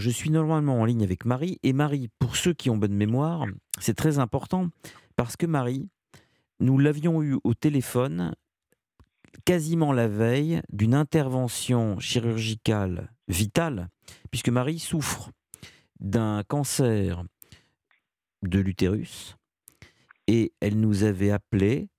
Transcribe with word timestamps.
Je 0.00 0.08
suis 0.08 0.30
normalement 0.30 0.80
en 0.80 0.86
ligne 0.86 1.04
avec 1.04 1.26
Marie. 1.26 1.58
Et 1.62 1.74
Marie, 1.74 2.08
pour 2.18 2.34
ceux 2.34 2.54
qui 2.54 2.70
ont 2.70 2.78
bonne 2.78 2.94
mémoire, 2.94 3.44
c'est 3.78 3.94
très 3.94 4.18
important 4.18 4.70
parce 5.14 5.36
que 5.36 5.44
Marie, 5.44 5.90
nous 6.58 6.78
l'avions 6.78 7.22
eu 7.22 7.36
au 7.44 7.52
téléphone 7.52 8.34
quasiment 9.44 9.92
la 9.92 10.08
veille 10.08 10.62
d'une 10.72 10.94
intervention 10.94 11.98
chirurgicale 12.00 13.12
vitale, 13.28 13.90
puisque 14.30 14.48
Marie 14.48 14.78
souffre 14.78 15.32
d'un 16.00 16.44
cancer 16.44 17.22
de 18.40 18.58
l'utérus 18.58 19.36
et 20.26 20.54
elle 20.60 20.80
nous 20.80 21.02
avait 21.02 21.30
appelé, 21.30 21.89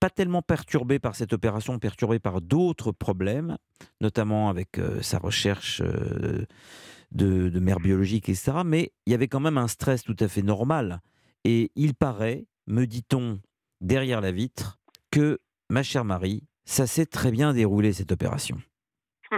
pas 0.00 0.10
tellement 0.10 0.42
perturbée 0.42 0.98
par 0.98 1.14
cette 1.14 1.32
opération, 1.32 1.78
perturbée 1.78 2.18
par 2.18 2.40
d'autres 2.40 2.92
problèmes, 2.92 3.56
notamment 4.00 4.48
avec 4.48 4.78
euh, 4.78 5.02
sa 5.02 5.18
recherche 5.18 5.82
euh, 5.84 6.46
de, 7.12 7.48
de 7.48 7.60
mère 7.60 7.80
biologique, 7.80 8.28
etc. 8.28 8.58
Mais 8.64 8.92
il 9.06 9.12
y 9.12 9.14
avait 9.14 9.28
quand 9.28 9.40
même 9.40 9.58
un 9.58 9.68
stress 9.68 10.02
tout 10.02 10.16
à 10.20 10.28
fait 10.28 10.42
normal. 10.42 11.00
Et 11.44 11.70
il 11.74 11.94
paraît, 11.94 12.46
me 12.66 12.86
dit-on 12.86 13.40
derrière 13.80 14.20
la 14.20 14.32
vitre, 14.32 14.78
que 15.10 15.38
ma 15.70 15.82
chère 15.82 16.04
Marie, 16.04 16.44
ça 16.64 16.86
s'est 16.86 17.06
très 17.06 17.30
bien 17.30 17.52
déroulé 17.52 17.92
cette 17.92 18.12
opération. 18.12 18.58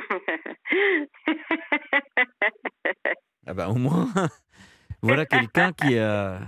ah 3.46 3.54
bah 3.54 3.68
au 3.68 3.76
moins, 3.76 4.08
voilà 5.02 5.26
quelqu'un 5.26 5.72
qui, 5.72 5.98
a, 5.98 6.40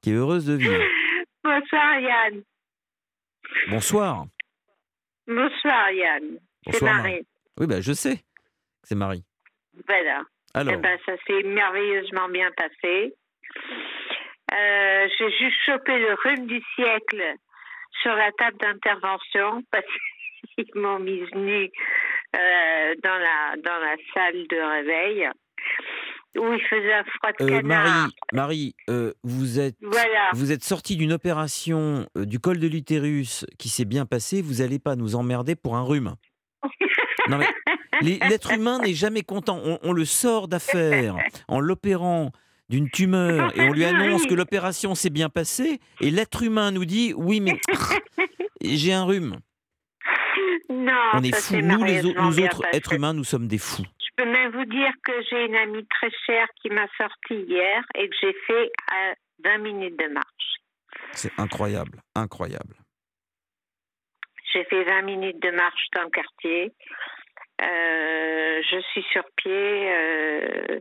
qui 0.00 0.10
est 0.10 0.14
heureuse 0.14 0.46
de 0.46 0.54
vivre. 0.54 0.82
Bonsoir 1.42 2.00
Yann. 2.00 2.42
Bonsoir. 3.68 4.24
Bonsoir 5.26 5.90
Yann. 5.92 6.38
C'est 6.64 6.72
Bonsoir, 6.72 6.94
Marie. 6.96 7.26
Oui, 7.58 7.66
bah 7.66 7.80
je 7.80 7.92
sais. 7.92 8.18
C'est 8.82 8.94
Marie. 8.94 9.24
Voilà. 9.86 10.22
Alors, 10.54 10.74
Eh 10.74 10.76
ben, 10.78 10.98
ça 11.06 11.12
s'est 11.26 11.42
merveilleusement 11.44 12.28
bien 12.28 12.50
passé. 12.56 13.14
Euh, 14.52 15.08
J'ai 15.18 15.30
juste 15.30 15.56
chopé 15.66 15.98
le 15.98 16.14
rhume 16.14 16.46
du 16.46 16.60
siècle 16.74 17.34
sur 18.02 18.14
la 18.14 18.32
table 18.32 18.56
d'intervention 18.58 19.62
parce 19.70 19.86
qu'ils 20.56 20.66
m'ont 20.74 20.98
mise 20.98 21.30
nue 21.34 21.70
euh, 22.36 22.94
dans, 23.02 23.16
la, 23.18 23.56
dans 23.58 23.78
la 23.78 23.96
salle 24.14 24.46
de 24.48 24.56
réveil 24.78 25.28
où 26.36 26.52
il 26.52 26.60
faisait 26.68 26.92
un 26.92 27.04
froid 27.04 27.30
de 27.38 27.52
euh. 27.52 27.62
Marie, 27.62 28.12
Marie 28.32 28.74
euh, 28.88 29.12
vous 29.24 29.58
êtes, 29.58 29.76
Voilà. 29.82 30.30
vous 30.32 30.52
êtes 30.52 30.62
sortie 30.64 30.96
d'une 30.96 31.12
opération 31.12 32.06
euh, 32.16 32.24
du 32.24 32.38
col 32.38 32.58
de 32.58 32.68
l'utérus 32.68 33.44
qui 33.58 33.68
s'est 33.68 33.84
bien 33.84 34.06
passée. 34.06 34.42
Vous 34.42 34.54
n'allez 34.62 34.78
pas 34.78 34.96
nous 34.96 35.16
emmerder 35.16 35.56
pour 35.56 35.76
un 35.76 35.82
rhume. 35.82 36.14
Non 37.28 37.38
mais 37.38 37.48
l'être 38.28 38.52
humain 38.52 38.78
n'est 38.78 38.94
jamais 38.94 39.22
content. 39.22 39.60
On, 39.64 39.78
on 39.82 39.92
le 39.92 40.04
sort 40.04 40.48
d'affaire 40.48 41.16
en 41.48 41.60
l'opérant 41.60 42.32
d'une 42.68 42.88
tumeur 42.88 43.56
et 43.58 43.62
on 43.62 43.72
lui 43.72 43.84
annonce 43.84 44.26
que 44.26 44.34
l'opération 44.34 44.94
s'est 44.94 45.10
bien 45.10 45.28
passée 45.28 45.80
et 46.00 46.10
l'être 46.10 46.42
humain 46.42 46.70
nous 46.70 46.84
dit 46.84 47.12
oui 47.16 47.40
mais 47.40 47.58
j'ai 48.62 48.92
un 48.92 49.04
rhume. 49.04 49.38
Non, 50.68 50.92
On 51.14 51.22
est 51.22 51.34
fous. 51.34 51.60
Nous 51.60 51.82
les 51.84 52.02
nous 52.02 52.38
autres 52.40 52.62
êtres 52.72 52.92
humains, 52.92 53.12
nous 53.12 53.24
sommes 53.24 53.48
des 53.48 53.58
fous. 53.58 53.84
Je 54.20 54.24
même 54.24 54.52
vous 54.52 54.66
dire 54.66 54.92
que 55.02 55.12
j'ai 55.30 55.46
une 55.46 55.56
amie 55.56 55.86
très 55.86 56.10
chère 56.26 56.46
qui 56.60 56.68
m'a 56.68 56.86
sorti 56.98 57.34
hier 57.34 57.82
et 57.94 58.06
que 58.06 58.16
j'ai 58.20 58.34
fait 58.46 58.70
à 58.92 59.14
20 59.44 59.58
minutes 59.58 59.98
de 59.98 60.08
marche. 60.08 60.56
C'est 61.12 61.32
incroyable, 61.38 62.02
incroyable. 62.14 62.76
J'ai 64.52 64.64
fait 64.64 64.84
20 64.84 65.02
minutes 65.02 65.40
de 65.40 65.50
marche 65.52 65.86
dans 65.94 66.02
le 66.02 66.10
quartier. 66.10 66.72
Euh, 67.62 68.62
je 68.70 68.80
suis 68.92 69.04
sur 69.10 69.24
pied. 69.36 69.90
euh, 69.90 70.80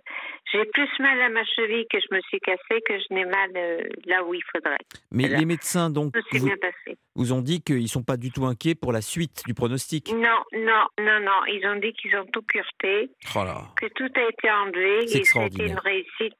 j'ai 0.52 0.66
plus 0.66 0.89
mal 1.00 1.22
à 1.22 1.30
ma 1.30 1.44
cheville 1.44 1.86
que 1.92 2.00
je 2.00 2.16
me 2.16 2.22
suis 2.22 2.39
cassée 2.39 2.81
que 2.88 2.94
je 2.97 3.14
n'ai 3.14 3.25
mal 3.25 3.52
euh, 3.55 3.81
là 4.05 4.23
où 4.23 4.33
il 4.33 4.42
faudrait. 4.52 4.78
Mais 5.11 5.28
les 5.28 5.45
médecins 5.45 5.89
donc 5.89 6.16
vous, 6.31 6.45
bien 6.45 6.58
passé. 6.58 6.97
vous 7.16 7.33
ont 7.33 7.42
dit 7.42 7.61
qu'ils 7.61 7.87
sont 7.87 8.04
pas 8.04 8.17
du 8.17 8.32
tout 8.32 8.45
inquiets 8.45 8.76
pour 8.76 8.92
la 8.92 9.02
suite 9.02 9.43
du 9.45 9.54
pronostic. 9.54 10.11
Non, 10.14 10.39
non, 10.54 10.86
non, 10.99 11.20
non. 11.21 11.45
Ils 11.48 11.65
ont 11.67 11.80
dit 11.80 11.93
qu'ils 11.93 12.15
ont 12.17 12.26
tout 12.32 12.42
cureté, 12.42 13.11
Oh 13.36 13.43
que 13.77 13.88
tout 13.95 14.11
a 14.15 14.30
été 14.30 14.49
enlevé 14.52 15.08
C'est 15.08 15.20
et 15.20 15.23
ça 15.23 15.42
a 15.42 15.45
été 15.45 15.64
une 15.64 15.71
extraordinaire. 15.71 15.83
réussite. 15.83 16.38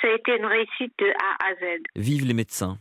Ça 0.00 0.08
a 0.08 0.14
été 0.14 0.36
une 0.36 0.44
réussite 0.46 0.92
de 0.98 1.06
A 1.06 1.48
à 1.50 1.54
Z. 1.54 1.80
Vive 1.96 2.26
les 2.26 2.34
médecins. 2.34 2.78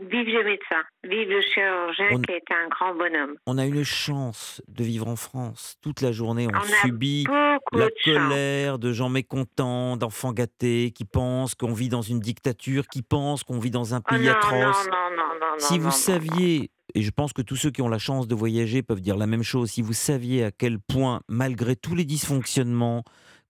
Vive 0.00 0.28
le 0.28 0.44
médecin, 0.44 0.82
vive 1.04 1.28
le 1.28 1.42
chirurgien 1.42 2.06
On- 2.12 2.22
qui 2.22 2.32
a 2.32 2.36
été 2.38 2.54
un 2.54 2.68
grand 2.68 2.94
bonhomme. 2.94 3.34
On 3.46 3.58
a 3.58 3.66
une 3.66 3.84
chance 3.84 4.62
de 4.66 4.82
vivre 4.82 5.06
en 5.08 5.16
France. 5.16 5.76
Toute 5.82 6.00
la 6.00 6.10
journée, 6.10 6.46
on, 6.48 6.86
subit 6.86 7.24
la 7.28 7.58
de 7.86 7.92
chance. 8.02 8.14
colère 8.14 8.78
de 8.78 8.92
gens 8.92 9.10
mécontents, 9.10 9.98
d'enfants 9.98 10.32
gâtés, 10.32 10.90
qui 10.92 11.04
pensent 11.04 11.54
qu'on 11.54 11.74
vit 11.74 11.90
dans 11.90 12.00
une 12.00 12.18
dictature, 12.18 12.86
qui 12.88 13.02
pensent 13.02 13.44
qu'on 13.44 13.58
vit 13.58 13.70
dans 13.70 13.94
un 13.94 13.98
Oh 13.98 14.14
pays 14.14 14.24
non, 14.24 14.32
atroce. 14.32 14.86
non, 14.86 15.10
non, 15.16 15.34
non, 15.38 15.50
non, 15.52 15.58
Si 15.58 15.78
vous 15.78 15.90
saviez, 15.90 16.70
et 16.94 17.02
je 17.02 17.10
pense 17.10 17.34
que 17.34 17.42
tous 17.42 17.56
ceux 17.56 17.70
qui 17.70 17.82
ont 17.82 17.88
la 17.88 17.98
chance 17.98 18.26
de 18.26 18.34
voyager 18.34 18.82
peuvent 18.82 19.02
dire 19.02 19.18
la 19.18 19.26
même 19.26 19.42
chose, 19.42 19.70
si 19.70 19.82
vous 19.82 19.92
saviez 19.92 20.44
à 20.44 20.50
quel 20.50 20.78
point, 20.78 21.20
malgré 21.28 21.76
tous 21.76 21.94
les 21.94 22.06
dysfonctionnements 22.06 23.04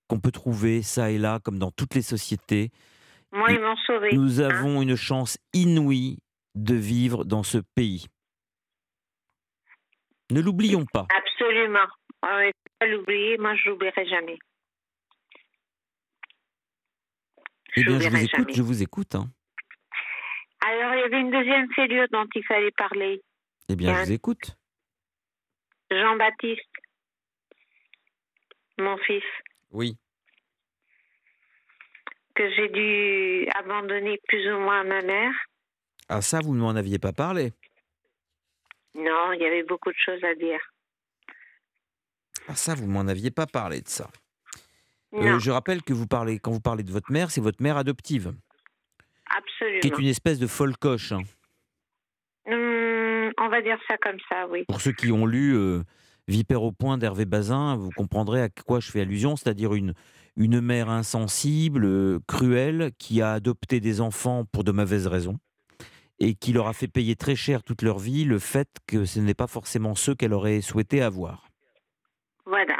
qu'on 0.09 0.19
peut 0.19 0.33
trouver 0.33 0.83
ça 0.83 1.13
et 1.13 1.19
là, 1.19 1.39
comme 1.45 1.61
dans 1.61 1.71
toutes 1.71 1.95
les 1.95 2.03
sociétés. 2.03 2.73
Moi, 3.31 3.47
ils 3.53 3.61
sauvé. 3.87 4.09
nous 4.15 4.41
hein. 4.43 4.49
avons 4.51 4.83
une 4.83 4.97
chance 4.97 5.39
inouïe 5.53 6.19
de 6.55 6.75
vivre 6.75 7.25
dans 7.25 7.43
ce 7.43 7.59
pays. 7.75 8.07
Ne 10.31 10.41
l'oublions 10.41 10.85
pas. 10.93 11.07
Absolument. 11.15 11.87
Ah 12.23 12.37
ouais, 12.37 12.53
faut 12.53 12.75
pas 12.79 12.87
l'oublier, 12.87 13.39
moi, 13.39 13.55
je 13.57 13.71
l'oublierai 13.71 14.07
jamais. 14.07 14.39
Eh 17.77 17.85
bien, 17.85 17.99
je 17.99 18.09
vous 18.09 18.11
l'oublierai 18.11 18.25
écoute, 18.25 18.39
jamais. 18.41 18.53
je 18.55 18.63
vous 18.63 18.83
écoute. 18.83 19.15
hein. 19.15 19.27
Alors, 20.63 20.95
il 20.95 21.01
y 21.01 21.03
avait 21.05 21.21
une 21.21 21.31
deuxième 21.31 21.73
fêlure 21.73 22.07
dont 22.13 22.27
il 22.35 22.45
fallait 22.45 22.71
parler. 22.73 23.23
Eh 23.69 23.77
bien, 23.77 23.91
je 23.93 23.95
Bien. 23.97 24.05
vous 24.05 24.13
écoute. 24.13 24.57
Jean-Baptiste, 25.91 26.61
mon 28.79 28.97
fils, 28.99 29.25
Oui. 29.71 29.97
que 32.35 32.49
j'ai 32.55 32.69
dû 32.69 33.49
abandonner 33.57 34.19
plus 34.29 34.47
ou 34.53 34.59
moins 34.61 34.81
à 34.81 34.85
ma 34.85 35.03
mère. 35.03 35.33
Ah 36.13 36.21
ça, 36.21 36.41
vous 36.41 36.55
ne 36.55 36.61
m'en 36.61 36.71
aviez 36.71 36.99
pas 36.99 37.13
parlé. 37.13 37.53
Non, 38.97 39.33
il 39.33 39.41
y 39.41 39.47
avait 39.47 39.63
beaucoup 39.63 39.91
de 39.91 39.97
choses 39.97 40.23
à 40.25 40.35
dire. 40.35 40.59
Ah 42.49 42.57
ça, 42.57 42.75
vous 42.75 42.89
m'en 42.89 43.07
aviez 43.07 43.31
pas 43.31 43.47
parlé 43.47 43.81
de 43.81 43.89
ça. 43.89 44.11
Euh, 45.15 45.39
je 45.39 45.51
rappelle 45.53 45.83
que 45.83 45.93
vous 45.93 46.09
parlez, 46.09 46.41
quand 46.41 46.51
vous 46.51 46.61
parlez 46.61 46.83
de 46.83 46.91
votre 46.91 47.13
mère, 47.13 47.31
c'est 47.31 47.41
votre 47.41 47.63
mère 47.63 47.77
adoptive, 47.77 48.33
absolument. 49.27 49.81
qui 49.81 49.87
est 49.89 49.99
une 49.99 50.09
espèce 50.09 50.41
de 50.41 50.49
folle 50.49 50.77
coche. 50.77 51.13
hein. 51.13 51.23
Hum, 52.47 53.33
on 53.39 53.49
va 53.49 53.63
dire 53.63 53.79
ça 53.89 53.97
comme 53.99 54.19
ça, 54.29 54.49
oui. 54.49 54.65
Pour 54.67 54.81
ceux 54.81 54.93
qui 54.93 55.13
ont 55.13 55.27
lu 55.27 55.57
euh, 55.57 55.83
Vipère 56.27 56.63
au 56.65 56.73
point 56.73 56.99
d'Hervé 56.99 57.25
Bazin, 57.25 57.77
vous 57.77 57.91
comprendrez 57.91 58.43
à 58.43 58.49
quoi 58.49 58.81
je 58.81 58.91
fais 58.91 59.01
allusion, 59.01 59.37
c'est-à-dire 59.37 59.75
une, 59.75 59.95
une 60.37 60.61
mère 60.61 60.91
insensible, 60.91 61.85
euh, 61.85 62.19
cruelle, 62.27 62.91
qui 62.99 63.23
a 63.23 63.33
adopté 63.33 63.79
des 63.79 64.01
enfants 64.01 64.45
pour 64.45 64.65
de 64.65 64.73
mauvaises 64.73 65.07
raisons 65.07 65.39
et 66.21 66.35
qui 66.35 66.53
leur 66.53 66.69
a 66.69 66.73
fait 66.73 66.89
payer 66.89 67.17
très 67.17 67.35
cher 67.35 67.63
toute 67.63 67.83
leur 67.83 67.99
vie 67.99 68.25
le 68.25 68.39
fait 68.39 68.69
que 68.87 69.05
ce 69.05 69.21
n'est 69.21 69.35
pas 69.35 69.47
forcément 69.47 69.95
ceux 69.95 70.15
qu'elle 70.15 70.35
aurait 70.35 70.61
souhaité 70.61 71.03
avoir. 71.03 71.49
Voilà, 72.47 72.77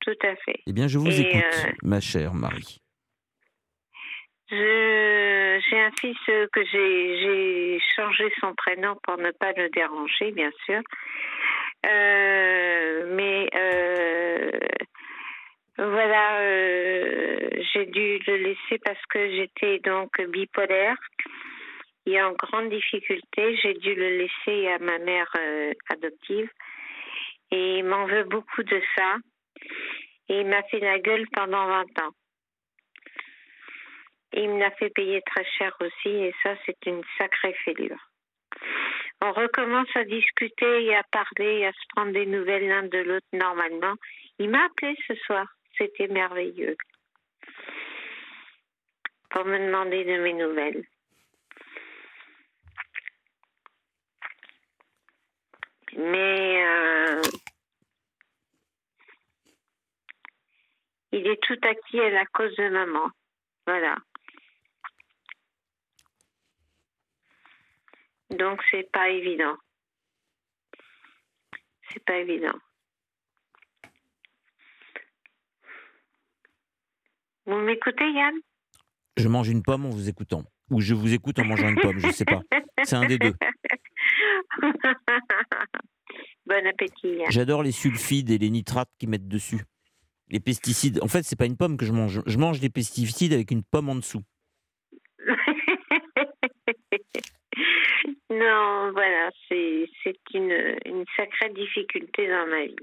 tout 0.00 0.16
à 0.22 0.34
fait. 0.36 0.60
Eh 0.66 0.72
bien, 0.72 0.86
je 0.86 0.98
vous 0.98 1.08
Et, 1.08 1.20
écoute, 1.20 1.64
euh, 1.64 1.70
ma 1.82 2.00
chère 2.00 2.34
Marie. 2.34 2.80
Je, 4.50 5.60
j'ai 5.68 5.78
un 5.78 5.90
fils 6.00 6.16
que 6.26 6.64
j'ai, 6.64 7.20
j'ai 7.20 7.80
changé 7.96 8.32
son 8.40 8.54
prénom 8.54 8.96
pour 9.02 9.18
ne 9.18 9.30
pas 9.32 9.52
le 9.52 9.68
déranger, 9.70 10.32
bien 10.32 10.50
sûr. 10.64 10.80
Euh, 11.86 13.14
mais 13.14 13.48
euh, 13.54 14.50
voilà, 15.76 16.40
euh, 16.40 17.48
j'ai 17.72 17.86
dû 17.86 18.18
le 18.26 18.36
laisser 18.36 18.78
parce 18.84 19.04
que 19.08 19.30
j'étais 19.30 19.78
donc 19.80 20.10
bipolaire 20.28 20.96
et 22.08 22.22
en 22.22 22.32
grande 22.32 22.70
difficulté. 22.70 23.56
J'ai 23.62 23.74
dû 23.74 23.94
le 23.94 24.18
laisser 24.18 24.68
à 24.68 24.78
ma 24.78 24.98
mère 24.98 25.30
euh, 25.38 25.72
adoptive 25.90 26.50
et 27.50 27.78
il 27.78 27.84
m'en 27.84 28.06
veut 28.06 28.24
beaucoup 28.24 28.62
de 28.62 28.80
ça. 28.96 29.16
Et 30.28 30.40
il 30.40 30.46
m'a 30.46 30.62
fait 30.64 30.80
la 30.80 30.98
gueule 30.98 31.26
pendant 31.32 31.66
20 31.66 31.82
ans. 32.02 32.12
Il 34.34 34.50
me 34.50 34.58
l'a 34.58 34.70
fait 34.72 34.90
payer 34.90 35.22
très 35.22 35.44
cher 35.56 35.74
aussi, 35.80 36.08
et 36.08 36.34
ça, 36.42 36.54
c'est 36.66 36.76
une 36.86 37.02
sacrée 37.16 37.54
fêlure. 37.64 37.98
On 39.22 39.32
recommence 39.32 39.88
à 39.94 40.04
discuter 40.04 40.84
et 40.84 40.94
à 40.94 41.02
parler, 41.10 41.60
et 41.60 41.66
à 41.66 41.72
se 41.72 41.86
prendre 41.94 42.12
des 42.12 42.26
nouvelles 42.26 42.68
l'un 42.68 42.82
de 42.82 42.98
l'autre 42.98 43.26
normalement. 43.32 43.94
Il 44.38 44.50
m'a 44.50 44.66
appelé 44.66 44.96
ce 45.06 45.14
soir, 45.14 45.46
c'était 45.78 46.08
merveilleux, 46.08 46.76
pour 49.30 49.46
me 49.46 49.58
demander 49.58 50.04
de 50.04 50.22
mes 50.22 50.34
nouvelles. 50.34 50.84
Mais 55.98 56.64
euh, 56.64 57.20
il 61.10 61.26
est 61.26 61.42
tout 61.42 61.58
acquis 61.62 62.00
à 62.00 62.10
la 62.10 62.24
cause 62.26 62.54
de 62.54 62.68
maman. 62.68 63.10
Voilà. 63.66 63.96
Donc 68.30 68.62
c'est 68.70 68.88
pas 68.92 69.08
évident. 69.08 69.56
C'est 71.90 72.04
pas 72.04 72.18
évident. 72.18 72.56
Vous 77.46 77.56
m'écoutez, 77.56 78.08
Yann? 78.12 78.34
Je 79.16 79.26
mange 79.26 79.48
une 79.48 79.62
pomme 79.64 79.86
en 79.86 79.90
vous 79.90 80.08
écoutant. 80.08 80.44
Ou 80.70 80.80
je 80.80 80.94
vous 80.94 81.12
écoute 81.12 81.38
en 81.40 81.44
mangeant 81.44 81.68
une 81.68 81.80
pomme, 81.80 81.98
je 81.98 82.06
ne 82.06 82.12
sais 82.12 82.26
pas. 82.26 82.42
C'est 82.84 82.94
un 82.94 83.06
des 83.06 83.18
deux. 83.18 83.34
bon 86.46 86.66
appétit. 86.66 87.08
Yann. 87.08 87.30
J'adore 87.30 87.62
les 87.62 87.72
sulfides 87.72 88.30
et 88.30 88.38
les 88.38 88.50
nitrates 88.50 88.90
qu'ils 88.98 89.08
mettent 89.08 89.28
dessus. 89.28 89.60
Les 90.30 90.40
pesticides. 90.40 91.00
En 91.02 91.08
fait, 91.08 91.22
c'est 91.22 91.36
pas 91.36 91.46
une 91.46 91.56
pomme 91.56 91.76
que 91.76 91.86
je 91.86 91.92
mange. 91.92 92.22
Je 92.26 92.38
mange 92.38 92.60
des 92.60 92.70
pesticides 92.70 93.32
avec 93.32 93.50
une 93.50 93.62
pomme 93.62 93.88
en 93.88 93.96
dessous. 93.96 94.22
non, 98.30 98.92
voilà, 98.92 99.30
c'est 99.48 99.88
une, 100.34 100.76
une 100.84 101.04
sacrée 101.16 101.50
difficulté 101.50 102.28
dans 102.28 102.46
ma 102.46 102.66
vie. 102.66 102.76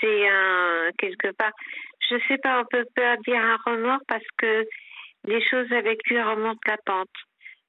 C'est 0.00 0.28
un, 0.28 0.90
quelque 0.98 1.32
part, 1.32 1.52
je 2.10 2.16
sais 2.28 2.38
pas, 2.38 2.60
on 2.60 2.64
peut 2.64 2.86
pas 2.94 3.16
dire 3.18 3.40
un 3.40 3.56
remords 3.64 4.02
parce 4.06 4.26
que 4.36 4.66
les 5.24 5.42
choses 5.48 5.72
avec 5.72 6.06
lui 6.08 6.20
remontent 6.20 6.60
la 6.66 6.76
pente. 6.84 7.08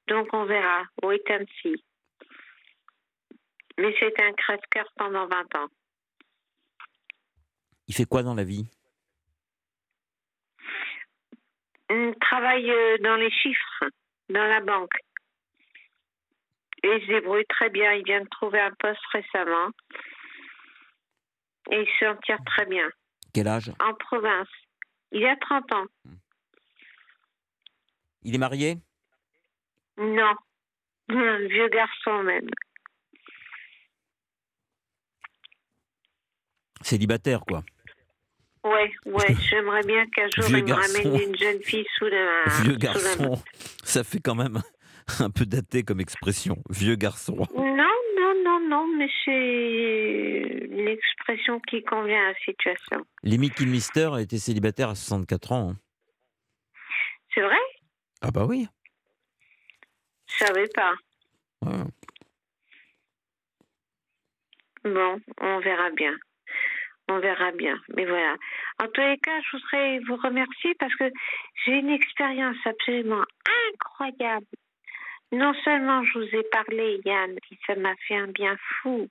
Donc 0.08 0.28
on 0.32 0.44
verra. 0.44 0.82
Wait 1.02 1.22
and 1.30 1.44
see. 1.62 1.82
Mais 3.80 3.94
c'est 3.98 4.20
un 4.20 4.32
crève-cœur 4.34 4.92
pendant 4.96 5.26
20 5.26 5.56
ans. 5.56 5.68
Il 7.88 7.94
fait 7.94 8.04
quoi 8.04 8.22
dans 8.22 8.34
la 8.34 8.44
vie? 8.44 8.66
Il 11.88 12.14
travaille 12.20 12.70
euh, 12.70 12.98
dans 12.98 13.16
les 13.16 13.30
chiffres, 13.30 13.84
dans 14.28 14.44
la 14.44 14.60
banque. 14.60 14.94
Et 16.82 16.88
il 16.88 17.00
se 17.00 17.06
débrouille 17.06 17.46
très 17.46 17.70
bien. 17.70 17.92
Il 17.94 18.04
vient 18.04 18.20
de 18.20 18.28
trouver 18.28 18.60
un 18.60 18.72
poste 18.72 19.04
récemment. 19.12 19.70
Et 21.70 21.80
il 21.80 21.88
s'en 21.98 22.16
tire 22.16 22.38
très 22.44 22.66
bien. 22.66 22.88
Quel 23.32 23.48
âge? 23.48 23.72
En 23.80 23.94
province. 23.94 24.48
Il 25.10 25.24
a 25.24 25.36
30 25.36 25.72
ans. 25.72 25.86
Il 28.24 28.34
est 28.34 28.38
marié? 28.38 28.76
Non. 29.96 30.34
Un 31.08 31.38
vieux 31.48 31.68
garçon 31.68 32.22
même. 32.22 32.50
Célibataire, 36.90 37.44
quoi. 37.46 37.62
Ouais, 38.64 38.90
ouais, 39.06 39.34
j'aimerais 39.48 39.84
bien 39.84 40.04
qu'un 40.08 40.28
jour 40.34 40.44
Vieux 40.46 40.58
il 40.58 40.64
me 40.64 40.72
ramène 40.72 41.28
une 41.28 41.36
jeune 41.36 41.62
fille 41.62 41.86
sous 41.96 42.06
la. 42.06 42.42
Vieux 42.62 42.64
sous 42.64 42.70
la 42.72 42.76
garçon, 42.78 43.42
ça 43.84 44.02
fait 44.02 44.18
quand 44.18 44.34
même 44.34 44.60
un 45.20 45.30
peu 45.30 45.46
daté 45.46 45.84
comme 45.84 46.00
expression. 46.00 46.56
Vieux 46.68 46.96
garçon. 46.96 47.36
Non, 47.54 47.94
non, 48.18 48.34
non, 48.44 48.68
non, 48.68 48.86
mais 48.98 49.08
c'est 49.24 50.66
l'expression 50.68 51.60
qui 51.60 51.84
convient 51.84 52.24
à 52.24 52.32
la 52.32 52.34
situation. 52.44 53.06
Lemmy 53.22 53.50
Kilmister 53.50 54.10
a 54.12 54.20
été 54.20 54.38
célibataire 54.38 54.88
à 54.88 54.96
64 54.96 55.52
ans. 55.52 55.70
hein. 55.70 55.76
C'est 57.32 57.42
vrai? 57.42 57.62
Ah 58.20 58.32
bah 58.32 58.46
oui. 58.46 58.66
Je 60.26 60.44
savais 60.44 60.66
pas. 60.74 60.94
Ouais. 61.62 61.84
Bon, 64.82 65.20
on 65.40 65.60
verra 65.60 65.90
bien. 65.90 66.16
On 67.12 67.18
verra 67.18 67.50
bien. 67.50 67.76
Mais 67.96 68.04
voilà. 68.06 68.36
En 68.80 68.86
tous 68.86 69.00
les 69.00 69.18
cas, 69.18 69.40
je 69.42 69.56
voudrais 69.56 69.98
vous 70.06 70.14
remercier 70.14 70.76
parce 70.78 70.94
que 70.94 71.10
j'ai 71.64 71.72
une 71.72 71.90
expérience 71.90 72.56
absolument 72.64 73.24
incroyable. 73.74 74.46
Non 75.32 75.52
seulement 75.64 76.04
je 76.04 76.18
vous 76.20 76.36
ai 76.36 76.44
parlé, 76.52 77.00
Yann, 77.04 77.32
et 77.32 77.58
ça 77.66 77.74
m'a 77.74 77.94
fait 78.06 78.14
un 78.16 78.28
bien 78.28 78.56
fou. 78.80 79.08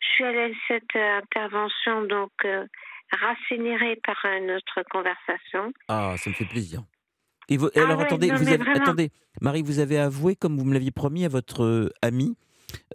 Je 0.00 0.06
suis 0.14 0.24
allée 0.24 0.52
à 0.52 0.56
cette 0.66 0.96
euh, 0.96 1.18
intervention 1.18 2.04
donc 2.04 2.32
euh, 2.46 2.64
par 3.10 4.16
euh, 4.24 4.40
notre 4.40 4.82
conversation. 4.90 5.72
Ah, 5.88 6.14
ça 6.16 6.30
me 6.30 6.34
fait 6.34 6.48
plaisir. 6.48 6.80
Et 7.50 7.58
vous- 7.58 7.68
et 7.68 7.72
Ah 7.76 7.82
alors 7.84 7.98
ouais, 7.98 8.04
attendez, 8.04 8.28
non, 8.28 8.36
vous 8.36 8.48
avez, 8.48 8.56
vraiment. 8.56 8.80
attendez, 8.80 9.10
Marie, 9.42 9.62
vous 9.62 9.78
avez 9.78 9.98
avoué, 9.98 10.36
comme 10.36 10.56
vous 10.56 10.64
me 10.64 10.72
l'aviez 10.72 10.90
promis 10.90 11.24
à 11.26 11.28
votre 11.28 11.64
euh, 11.64 11.90
ami, 12.02 12.36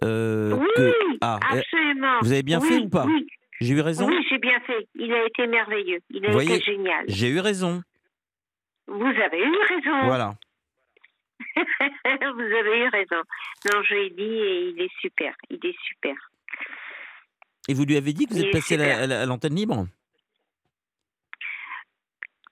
euh, 0.04 0.56
oui, 0.56 0.66
que 0.76 0.92
ah, 1.20 1.38
absolument. 1.48 2.18
vous 2.22 2.32
avez 2.32 2.42
bien 2.42 2.58
Oui, 2.60 2.68
fait 2.68 2.78
ou 2.78 2.88
pas? 2.88 3.06
Oui, 3.06 3.26
j'ai 3.62 3.74
eu 3.74 3.80
raison. 3.80 4.06
oui 4.08 4.24
j'ai 4.28 4.38
bien 4.38 4.58
fait. 4.60 4.86
Il 4.94 5.12
a 5.12 5.24
été 5.26 5.46
merveilleux. 5.46 6.00
Il 6.10 6.24
a 6.24 6.28
Vous 6.28 6.32
voyez, 6.34 6.56
été 6.56 6.64
génial. 6.64 7.04
J'ai 7.08 7.28
eu 7.28 7.40
raison. 7.40 7.82
Vous 8.86 9.04
avez 9.06 9.38
eu 9.44 9.56
raison. 9.68 10.04
Voilà. 10.04 10.34
Vous 11.56 12.40
avez 12.40 12.78
eu 12.84 12.88
raison. 12.88 13.16
Non, 13.72 13.82
je 13.82 13.94
l'ai 13.94 14.10
dit 14.10 14.22
et 14.22 14.68
il 14.70 14.80
est 14.80 14.92
super. 15.00 15.34
Il 15.50 15.64
est 15.64 15.76
super. 15.88 16.14
Et 17.68 17.74
vous 17.74 17.84
lui 17.84 17.96
avez 17.96 18.12
dit 18.12 18.26
que 18.26 18.32
vous 18.34 18.40
Il 18.40 18.46
êtes 18.46 18.54
est 18.54 18.58
passé 18.58 18.74
à 18.74 18.78
la- 18.78 18.84
super. 18.84 19.02
à 19.02 19.06
la- 19.06 19.20
à 19.22 19.26
l'antenne 19.26 19.54
libre 19.54 19.86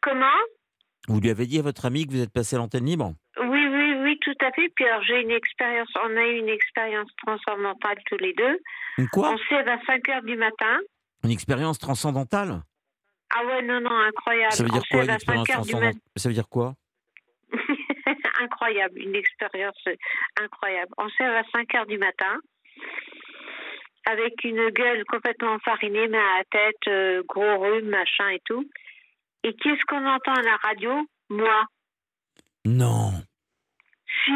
Comment? 0.00 0.26
Vous 1.08 1.20
lui 1.20 1.30
avez 1.30 1.46
dit 1.46 1.58
à 1.58 1.62
votre 1.62 1.84
ami 1.86 2.06
que 2.06 2.12
vous 2.12 2.20
êtes 2.22 2.32
passé 2.32 2.56
à 2.56 2.58
l'antenne 2.58 2.86
libre 2.86 3.12
Oui, 3.40 3.66
oui, 3.66 3.94
oui, 4.02 4.18
tout 4.20 4.34
à 4.44 4.50
fait. 4.52 4.68
Puis 4.74 4.84
alors, 4.86 5.02
j'ai 5.02 5.20
une 5.20 5.30
expérience, 5.30 5.88
on 5.96 6.16
a 6.16 6.26
eu 6.26 6.38
une 6.38 6.48
expérience 6.48 7.08
transcendantale 7.24 7.98
tous 8.06 8.16
les 8.18 8.32
deux. 8.34 8.58
Une 8.98 9.08
quoi? 9.08 9.30
On 9.32 9.36
se 9.38 9.54
lève 9.54 9.68
à 9.68 9.78
5 9.86 10.08
heures 10.08 10.22
du 10.22 10.36
matin. 10.36 10.78
Une 11.25 11.31
expérience 11.31 11.78
transcendantale? 11.78 12.62
Ah 13.34 13.44
ouais, 13.44 13.62
non, 13.62 13.81
non, 13.81 13.90
incroyable. 14.08 14.52
Ça 14.52 14.62
veut 14.64 14.70
dire 14.70 14.82
on 14.90 14.94
quoi, 14.96 15.05
une 15.05 15.11
expérience 15.11 15.46
5 15.49 15.55
heures 15.56 15.62
du 15.64 15.70
transcendantale 15.70 16.00
Ça 16.17 16.28
veut 16.28 16.34
dire 16.34 16.49
quoi? 16.49 16.75
Incroyable, 18.43 18.99
une 18.99 19.14
expérience 19.14 19.84
incroyable. 20.40 20.93
On 20.96 21.08
se 21.11 21.22
lève 21.22 21.34
à 21.34 21.43
5 21.52 21.75
heures 21.75 21.87
du 21.87 21.99
matin 21.99 22.38
avec 24.06 24.43
une 24.44 24.70
gueule 24.70 25.05
complètement 25.05 25.58
farinée, 25.61 26.08
mais 26.08 26.19
à 26.19 26.38
la 26.38 26.44
tête, 26.50 26.88
euh, 26.88 27.23
gros 27.28 27.58
rhume, 27.58 27.88
machin 27.90 28.28
et 28.31 28.40
tout. 28.46 28.64
Et 29.44 29.55
qu'est-ce 29.55 29.84
qu'on 29.87 30.05
entend 30.06 30.32
à 30.32 30.43
la 30.43 30.56
radio? 30.56 31.06
Moi. 31.28 31.64
Non. 32.64 33.12
Si. 34.25 34.32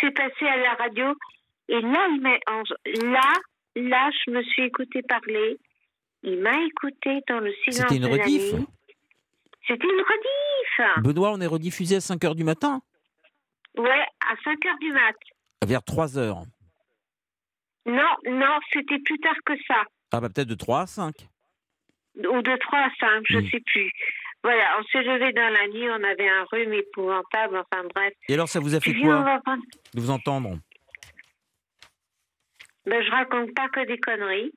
C'est 0.00 0.10
passé 0.12 0.46
à 0.46 0.56
la 0.58 0.74
radio. 0.74 1.14
Et 1.68 1.80
là, 1.80 2.06
il 2.10 2.20
m'a, 2.20 2.36
en- 2.52 3.10
là, 3.12 3.32
là, 3.88 4.10
je 4.24 4.30
me 4.30 4.42
suis 4.42 4.62
écouté 4.62 5.02
parler. 5.02 5.58
Il 6.22 6.40
m'a 6.40 6.64
écouté 6.64 7.20
dans 7.28 7.40
le 7.40 7.52
silence 7.64 7.76
C'était 7.80 7.96
une 7.96 8.02
de 8.02 8.08
la 8.16 8.22
rediff 8.24 8.52
nuit. 8.54 8.66
C'était 9.66 9.86
une 9.86 10.00
rediff. 10.00 11.02
Benoît, 11.04 11.30
on 11.32 11.40
est 11.40 11.46
rediffusé 11.46 11.96
à 11.96 12.00
5h 12.00 12.34
du 12.34 12.44
matin 12.44 12.80
Ouais, 13.76 14.04
à 14.28 14.34
5 14.42 14.66
heures 14.66 14.78
du 14.80 14.92
mat. 14.92 15.14
Vers 15.66 15.80
3h. 15.82 16.44
Non, 17.86 18.02
non, 18.26 18.58
c'était 18.72 18.98
plus 18.98 19.18
tard 19.18 19.36
que 19.44 19.54
ça. 19.66 19.82
Ah 20.12 20.20
bah 20.20 20.28
peut-être 20.28 20.48
de 20.48 20.54
3 20.54 20.80
à 20.82 20.86
5. 20.86 21.14
Ou 22.16 22.42
de 22.42 22.56
3 22.56 22.78
à 22.78 22.90
5, 22.98 23.22
je 23.28 23.38
Mm. 23.38 23.50
sais 23.50 23.60
plus. 23.60 23.90
Voilà, 24.42 24.78
on 24.78 24.84
s'est 24.84 25.02
levé 25.02 25.32
dans 25.32 25.48
la 25.48 25.66
nuit, 25.68 25.88
on 25.90 26.02
avait 26.04 26.28
un 26.28 26.44
rhume 26.50 26.72
épouvantable, 26.72 27.56
enfin 27.58 27.84
bref. 27.94 28.12
Et 28.28 28.34
alors 28.34 28.48
ça 28.48 28.60
vous 28.60 28.74
a 28.74 28.80
fait 28.80 28.94
quoi 28.94 29.40
prendre- 29.44 29.62
de 29.94 30.00
vous 30.00 30.10
entendre 30.10 30.58
Ben, 32.88 33.02
je 33.04 33.10
raconte 33.10 33.54
pas 33.54 33.68
que 33.68 33.86
des 33.86 33.98
conneries, 33.98 34.52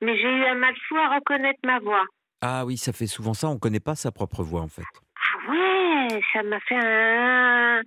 mais 0.00 0.16
j'ai 0.16 0.28
eu 0.28 0.44
un 0.46 0.54
mal 0.54 0.74
fou 0.88 0.96
à 0.96 1.14
reconnaître 1.16 1.60
ma 1.64 1.78
voix. 1.80 2.04
Ah 2.40 2.64
oui, 2.64 2.76
ça 2.76 2.92
fait 2.92 3.06
souvent 3.06 3.34
ça, 3.34 3.48
on 3.48 3.54
ne 3.54 3.58
connaît 3.58 3.80
pas 3.80 3.94
sa 3.94 4.10
propre 4.12 4.42
voix 4.42 4.62
en 4.62 4.68
fait. 4.68 4.82
Ah 5.16 5.50
ouais, 5.50 6.20
ça 6.32 6.42
m'a 6.44 6.60
fait 6.60 6.76
un- 6.78 7.82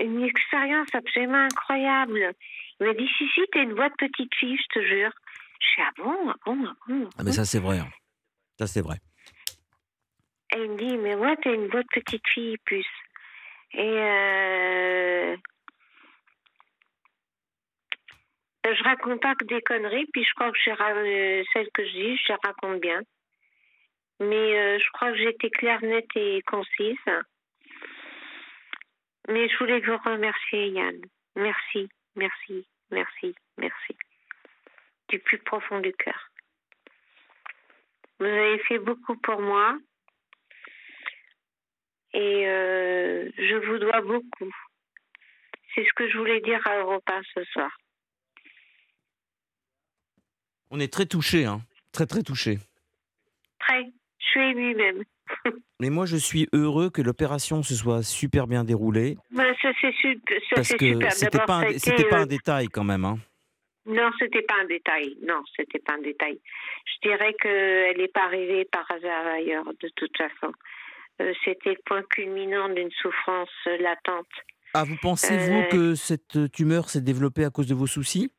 une 0.00 0.22
expérience 0.22 0.88
absolument 0.94 1.44
incroyable. 1.44 2.32
Il 2.78 2.86
m'a 2.86 2.94
dit, 2.94 3.08
si, 3.18 3.28
si, 3.34 3.40
t'as 3.52 3.62
une 3.62 3.74
voix 3.74 3.88
de 3.88 3.94
petite 3.96 4.34
fille, 4.34 4.56
je 4.56 4.80
te 4.80 4.86
jure. 4.86 5.12
Je 5.60 5.66
suis 5.66 5.82
ah 5.82 5.90
bon, 5.96 6.30
ah 6.30 6.34
bon, 6.46 6.66
ah 6.66 6.74
bon. 6.88 7.04
ah 7.06 7.14
Ah 7.18 7.22
mais 7.24 7.32
ça 7.32 7.44
c'est 7.44 7.58
vrai. 7.58 7.78
hein. 7.78 7.88
Ça 8.58 8.66
c'est 8.66 8.80
vrai. 8.80 8.96
Et 10.54 10.62
il 10.62 10.70
me 10.70 10.76
dit, 10.78 10.96
mais 10.98 11.14
ouais, 11.14 11.36
t'as 11.42 11.52
une 11.54 11.68
voix 11.68 11.82
de 11.82 11.88
petite 12.00 12.26
fille, 12.28 12.56
puce. 12.64 12.86
Et 13.72 13.80
euh... 13.80 15.36
ben, 15.36 15.40
je 18.64 18.82
raconte 18.84 19.20
pas 19.22 19.34
que 19.34 19.44
des 19.44 19.62
conneries, 19.62 20.06
puis 20.12 20.24
je 20.24 20.34
crois 20.34 20.52
que 20.52 20.70
ra- 20.70 20.92
euh, 20.94 21.42
celles 21.52 21.70
que 21.72 21.84
je 21.84 21.92
dis, 21.92 22.16
je 22.16 22.28
les 22.32 22.38
raconte 22.42 22.80
bien. 22.80 23.00
Mais 24.20 24.58
euh, 24.58 24.78
je 24.78 24.90
crois 24.92 25.12
que 25.12 25.16
j'étais 25.18 25.50
claire, 25.50 25.82
nette 25.82 26.14
et 26.14 26.42
concise. 26.42 26.98
Mais 29.28 29.48
je 29.48 29.56
voulais 29.58 29.80
vous 29.80 29.96
remercier, 29.96 30.68
Yann. 30.68 31.00
Merci, 31.36 31.88
merci, 32.16 32.66
merci, 32.90 33.34
merci. 33.56 33.96
Du 35.08 35.18
plus 35.20 35.38
profond 35.38 35.80
du 35.80 35.92
cœur. 35.94 36.30
Vous 38.18 38.26
avez 38.26 38.58
fait 38.60 38.78
beaucoup 38.78 39.16
pour 39.16 39.40
moi. 39.40 39.78
Et 42.12 42.46
euh, 42.48 43.30
je 43.38 43.54
vous 43.66 43.78
dois 43.78 44.00
beaucoup. 44.02 44.52
C'est 45.74 45.84
ce 45.84 45.92
que 45.94 46.08
je 46.10 46.18
voulais 46.18 46.40
dire 46.40 46.60
à 46.66 46.78
Europa 46.78 47.20
ce 47.34 47.44
soir. 47.44 47.70
On 50.70 50.80
est 50.80 50.92
très 50.92 51.06
touchés, 51.06 51.44
hein. 51.44 51.60
Très 51.92 52.06
très 52.06 52.22
touchés. 52.22 52.58
Très. 53.58 53.84
Je 54.18 54.26
suis 54.26 54.40
émue 54.50 54.74
même. 54.74 55.02
Mais 55.80 55.90
moi, 55.90 56.06
je 56.06 56.16
suis 56.16 56.48
heureux 56.52 56.90
que 56.90 57.02
l'opération 57.02 57.62
se 57.62 57.74
soit 57.74 58.02
super 58.02 58.46
bien 58.46 58.64
déroulée. 58.64 59.16
Bah, 59.30 59.44
ça, 59.62 59.70
c'est 59.80 59.92
su- 59.94 60.20
Parce 60.54 60.74
que 60.74 61.10
c'était 61.10 61.38
pas, 61.38 61.56
un, 61.56 61.62
été, 61.62 61.78
c'était 61.78 62.04
pas 62.08 62.18
un 62.18 62.26
détail 62.26 62.68
quand 62.68 62.84
même. 62.84 63.04
Hein. 63.04 63.18
Non, 63.86 64.10
c'était 64.18 64.42
pas 64.42 64.54
un 64.62 64.66
détail. 64.66 65.16
Non, 65.26 65.42
c'était 65.56 65.78
pas 65.78 65.94
un 65.94 66.02
détail. 66.02 66.38
Je 66.84 67.08
dirais 67.08 67.34
qu'elle 67.40 67.96
n'est 67.96 68.08
pas 68.08 68.24
arrivée 68.26 68.64
par 68.66 68.88
hasard 68.90 69.26
ailleurs, 69.26 69.64
de 69.80 69.88
toute 69.96 70.16
façon. 70.16 70.52
Euh, 71.20 71.32
c'était 71.44 71.70
le 71.70 71.80
point 71.86 72.02
culminant 72.10 72.68
d'une 72.68 72.90
souffrance 72.92 73.48
latente. 73.80 74.28
Ah, 74.74 74.84
vous 74.84 74.96
pensez, 75.00 75.36
vous, 75.36 75.60
Euh, 75.62 75.68
que 75.68 75.94
cette 75.94 76.52
tumeur 76.52 76.88
s'est 76.90 77.00
développée 77.00 77.44
à 77.44 77.50
cause 77.50 77.66
de 77.66 77.74
vos 77.74 77.86
soucis? 77.88 78.30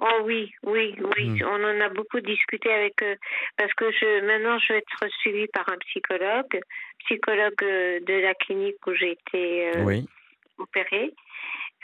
Oh 0.00 0.20
oui, 0.24 0.52
oui, 0.62 0.94
oui. 1.16 1.28
Hmm. 1.28 1.42
On 1.46 1.64
en 1.64 1.80
a 1.80 1.88
beaucoup 1.88 2.20
discuté 2.20 2.70
avec 2.72 3.02
euh, 3.02 3.16
parce 3.56 3.72
que 3.74 3.90
je 3.90 4.20
maintenant 4.24 4.58
je 4.60 4.72
vais 4.74 4.78
être 4.78 5.08
suivie 5.20 5.48
par 5.48 5.68
un 5.68 5.76
psychologue, 5.78 6.60
psychologue 7.00 7.62
euh, 7.62 7.98
de 8.00 8.14
la 8.14 8.34
clinique 8.34 8.76
où 8.86 8.94
j'ai 8.94 9.12
été 9.12 9.70
euh, 9.76 9.84
Oui. 9.84 10.06
opérée, 10.58 11.12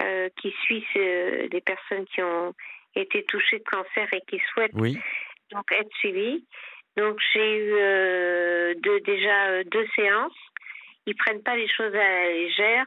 euh, 0.03 0.29
qui 0.41 0.53
suit 0.63 0.87
ce- 0.95 1.49
les 1.51 1.61
personnes 1.61 2.05
qui 2.07 2.23
ont 2.23 2.55
été 2.95 3.25
touchées 3.25 3.59
de 3.59 3.65
cancer 3.65 4.07
et 4.13 4.21
qui 4.29 4.41
souhaitent 4.53 4.71
Oui. 4.75 4.97
donc 5.51 5.65
être 5.73 5.93
suivies. 5.97 6.45
Donc 6.97 7.19
j'ai 7.33 7.57
eu 7.59 7.73
euh, 7.75 8.75
deux, 8.77 9.01
déjà 9.01 9.47
euh, 9.49 9.65
deux 9.65 9.87
séances. 9.97 10.39
Ils 11.07 11.17
prennent 11.17 11.43
pas 11.43 11.57
les 11.57 11.67
choses 11.69 11.93
à 11.95 11.99
la 11.99 12.29
légère 12.31 12.87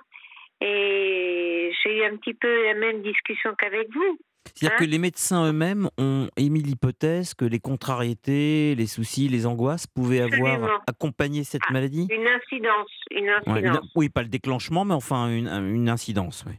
et 0.62 1.72
j'ai 1.84 1.98
eu 1.98 2.04
un 2.04 2.16
petit 2.18 2.34
peu 2.34 2.64
la 2.66 2.74
même 2.74 3.02
discussion 3.02 3.54
qu'avec 3.56 3.90
vous. 3.94 4.18
C'est-à-dire 4.56 4.76
Hein 4.76 4.80
que 4.80 4.90
les 4.90 4.98
médecins 5.00 5.48
eux-mêmes 5.50 5.90
ont 5.98 6.30
émis 6.38 6.62
l'hypothèse 6.62 7.34
que 7.34 7.46
les 7.46 7.60
contrariétés, 7.60 8.76
les 8.76 8.88
soucis, 8.88 9.28
les 9.28 9.46
angoisses 9.46 9.88
pouvaient 9.88 10.22
avoir 10.22 10.82
accompagné 10.88 11.44
cette 11.44 11.62
Ah, 11.70 11.74
maladie? 11.74 12.08
Une 12.10 12.28
incidence, 12.28 12.92
une 13.12 13.26
Ouais, 13.30 13.42
une- 13.48 13.68
incidence. 13.68 13.92
Oui, 13.96 14.10
pas 14.10 14.24
le 14.24 14.30
déclenchement, 14.30 14.86
mais 14.86 14.94
enfin 14.94 15.30
une, 15.30 15.48
une 15.48 15.90
incidence. 15.90 16.46
oui. 16.48 16.54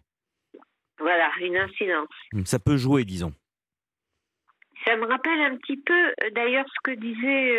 Voilà, 1.01 1.31
une 1.41 1.57
incidence. 1.57 2.09
Ça 2.45 2.59
peut 2.59 2.77
jouer, 2.77 3.05
disons. 3.05 3.33
Ça 4.85 4.97
me 4.97 5.07
rappelle 5.07 5.41
un 5.41 5.57
petit 5.57 5.77
peu, 5.77 5.93
euh, 6.23 6.31
d'ailleurs, 6.35 6.67
ce 6.69 6.81
que 6.83 6.91
disait 6.99 7.53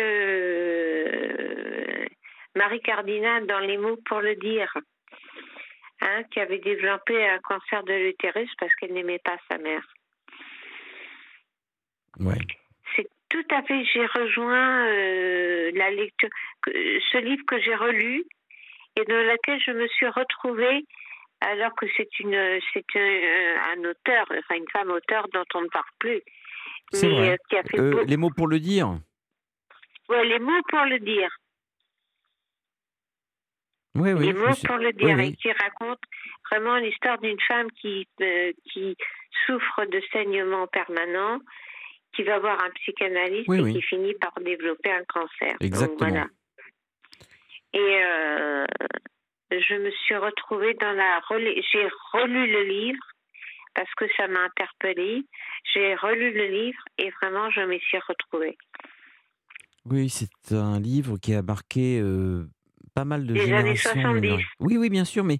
euh, 1.20 2.06
Marie 2.56 2.80
Cardinal 2.80 3.46
dans 3.46 3.60
Les 3.60 3.76
mots 3.78 3.98
pour 4.06 4.20
le 4.20 4.34
dire, 4.36 4.72
hein, 6.00 6.22
qui 6.32 6.40
avait 6.40 6.58
développé 6.58 7.28
un 7.28 7.38
cancer 7.40 7.82
de 7.84 7.92
l'utérus 7.92 8.50
parce 8.58 8.74
qu'elle 8.74 8.92
n'aimait 8.92 9.20
pas 9.24 9.36
sa 9.50 9.58
mère. 9.58 9.82
Ouais. 12.18 12.36
C'est 12.96 13.08
tout 13.28 13.44
à 13.50 13.62
fait, 13.62 13.84
j'ai 13.84 14.04
rejoint 14.06 14.86
euh, 14.88 15.70
la 15.74 15.90
lecture, 15.90 16.28
ce 16.66 17.18
livre 17.18 17.44
que 17.46 17.60
j'ai 17.60 17.74
relu 17.74 18.24
et 18.96 19.04
dans 19.04 19.22
lequel 19.32 19.60
je 19.64 19.70
me 19.70 19.86
suis 19.88 20.08
retrouvée 20.08 20.84
alors 21.40 21.74
que 21.76 21.86
c'est 21.96 22.18
une 22.18 22.60
c'est 22.74 22.84
un, 22.96 23.78
un 23.78 23.84
auteur, 23.88 24.26
enfin 24.30 24.56
une 24.56 24.68
femme 24.72 24.90
auteur 24.90 25.26
dont 25.32 25.44
on 25.54 25.62
ne 25.62 25.68
parle 25.68 25.84
plus, 25.98 26.20
C'est 26.92 27.08
vrai. 27.08 27.30
euh, 27.32 27.36
qui 27.48 27.56
a 27.56 27.62
fait 27.62 27.78
Euh, 27.78 27.90
beaucoup- 27.92 28.06
les 28.06 28.16
mots 28.16 28.30
pour 28.30 28.48
le 28.48 28.58
dire 28.58 28.88
ouais, 30.08 30.24
les 30.26 30.38
mots 30.40 30.62
pour 30.68 30.84
le 30.84 30.98
dire, 30.98 31.30
Oui, 33.94 34.12
oui. 34.12 34.26
les 34.26 34.32
mots 34.32 34.54
pour 34.66 34.76
le 34.76 34.92
dire, 34.92 35.16
oui, 35.16 35.28
et 35.28 35.36
qui 35.36 35.50
raconte 35.52 36.00
vraiment 36.50 36.76
l'histoire 36.76 37.18
d'une 37.18 37.40
femme 37.40 37.70
qui 37.72 38.06
euh, 38.20 38.52
qui 38.72 38.96
souffre 39.46 39.84
de 39.86 40.00
saignements 40.12 40.66
permanents, 40.66 41.38
qui 42.14 42.22
va 42.22 42.38
voir 42.38 42.58
un 42.62 42.70
psychanalyste 42.70 43.48
Oui, 43.48 43.58
et 43.58 43.62
oui. 43.62 43.72
qui 43.74 43.82
finit 43.82 44.14
par 44.14 44.32
développer 44.40 44.90
un 44.90 45.04
cancer. 45.04 45.52
Donc, 45.52 45.62
Exactement. 45.62 46.08
voilà. 46.10 46.26
Et 47.72 47.78
euh, 47.78 48.66
je 49.52 49.74
me 49.74 49.90
suis 49.90 50.16
retrouvée 50.16 50.74
dans 50.74 50.92
la 50.92 51.20
j'ai 51.28 51.88
relu 52.12 52.52
le 52.52 52.64
livre 52.64 53.02
parce 53.74 53.92
que 53.96 54.04
ça 54.16 54.26
m'a 54.26 54.40
interpellée. 54.44 55.24
J'ai 55.72 55.94
relu 55.94 56.32
le 56.32 56.46
livre 56.46 56.82
et 56.98 57.10
vraiment 57.22 57.50
je 57.50 57.60
m'y 57.60 57.78
suis 57.80 57.98
retrouvée. 57.98 58.56
Oui, 59.86 60.08
c'est 60.10 60.54
un 60.54 60.78
livre 60.80 61.16
qui 61.18 61.34
a 61.34 61.42
marqué 61.42 62.00
euh, 62.00 62.44
pas 62.94 63.04
mal 63.04 63.26
de 63.26 63.32
années 63.32 63.44
générations. 63.76 63.90
70. 63.92 64.20
de 64.20 64.34
rien. 64.34 64.46
Oui, 64.60 64.76
oui, 64.76 64.90
bien 64.90 65.04
sûr, 65.04 65.24
mais 65.24 65.38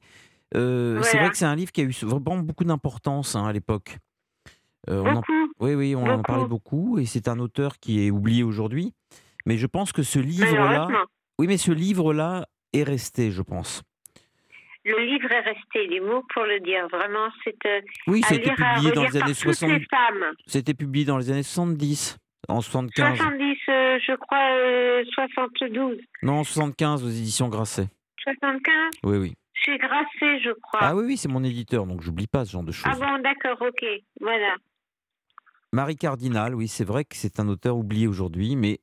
euh, 0.55 1.03
c'est 1.03 1.19
vrai 1.19 1.31
que 1.31 1.37
c'est 1.37 1.45
un 1.45 1.57
livre 1.57 1.73
qui 1.73 1.81
a 1.81 1.85
eu 1.85 1.93
vraiment 2.03 2.39
beaucoup 2.43 2.65
d'importance 2.65 3.37
hein, 3.37 3.45
à 3.47 3.53
l'époque. 3.53 3.97
Euh, 4.89 5.03
on 5.05 5.17
en- 5.17 5.23
Oui, 5.61 5.75
oui, 5.75 5.95
on 5.95 6.03
en 6.03 6.17
beaucoup. 6.17 6.23
parlait 6.23 6.47
beaucoup, 6.47 6.99
et 6.99 7.05
c'est 7.07 7.29
un 7.29 7.39
auteur 7.39 7.79
qui 7.79 8.07
est 8.07 8.11
oublié 8.11 8.43
aujourd'hui. 8.43 8.93
Mais 9.47 9.57
je 9.57 9.67
pense 9.67 9.93
que 9.93 10.03
ce 10.03 10.19
livre-là, 10.19 10.89
oui, 11.39 11.47
mais 11.47 11.57
ce 11.59 11.73
livre-là 11.73 12.47
est 12.73 12.83
resté, 12.83 13.31
je 13.31 13.43
pense. 13.43 13.83
Le 14.85 14.99
livre 15.05 15.31
est 15.31 15.41
resté, 15.41 15.87
les 15.89 16.01
mots 16.01 16.25
pour 16.33 16.45
le 16.45 16.59
dire. 16.61 16.89
Vraiment, 16.89 17.29
c'est 17.45 17.57
euh, 17.67 17.81
Oui, 18.07 18.23
à 18.25 18.29
publié 18.29 18.93
dans 18.93 19.03
les 19.03 19.17
années 19.19 19.35
toutes 19.35 19.55
60. 19.55 19.71
les 19.71 19.81
femmes. 19.91 20.25
C'était 20.47 20.73
publié 20.75 21.05
dans 21.05 21.19
les 21.19 21.31
années 21.31 21.43
70, 21.43 22.17
en 22.49 22.63
75. 22.63 23.19
70, 23.19 23.57
euh, 23.69 23.99
je 24.07 24.17
crois, 24.17 24.39
euh, 24.53 25.05
72. 25.15 25.99
Non, 26.23 26.39
en 26.39 26.45
75 26.45 27.05
aux 27.05 27.09
éditions 27.11 27.49
Grasset. 27.49 27.89
75 28.25 28.73
Oui, 29.05 29.19
oui. 29.19 29.35
Chez 29.53 29.77
Grasset, 29.77 30.41
je 30.43 30.53
crois. 30.63 30.81
Ah 30.83 30.97
oui, 30.97 31.05
oui, 31.07 31.17
c'est 31.19 31.29
mon 31.29 31.45
éditeur, 31.45 31.85
donc 31.87 32.01
j'oublie 32.01 32.27
pas 32.27 32.47
ce 32.47 32.53
genre 32.53 32.63
de 32.63 32.73
choses. 32.73 32.91
Ah 32.91 32.97
bon, 32.99 33.23
d'accord, 33.23 33.59
ok. 33.61 33.85
Voilà. 34.21 34.55
Marie 35.73 35.97
Cardinal, 35.97 36.55
oui, 36.55 36.67
c'est 36.69 36.85
vrai 36.85 37.05
que 37.05 37.15
c'est 37.17 37.39
un 37.39 37.49
auteur 37.49 37.77
oublié 37.77 38.07
aujourd'hui, 38.09 38.57
mais 38.57 38.81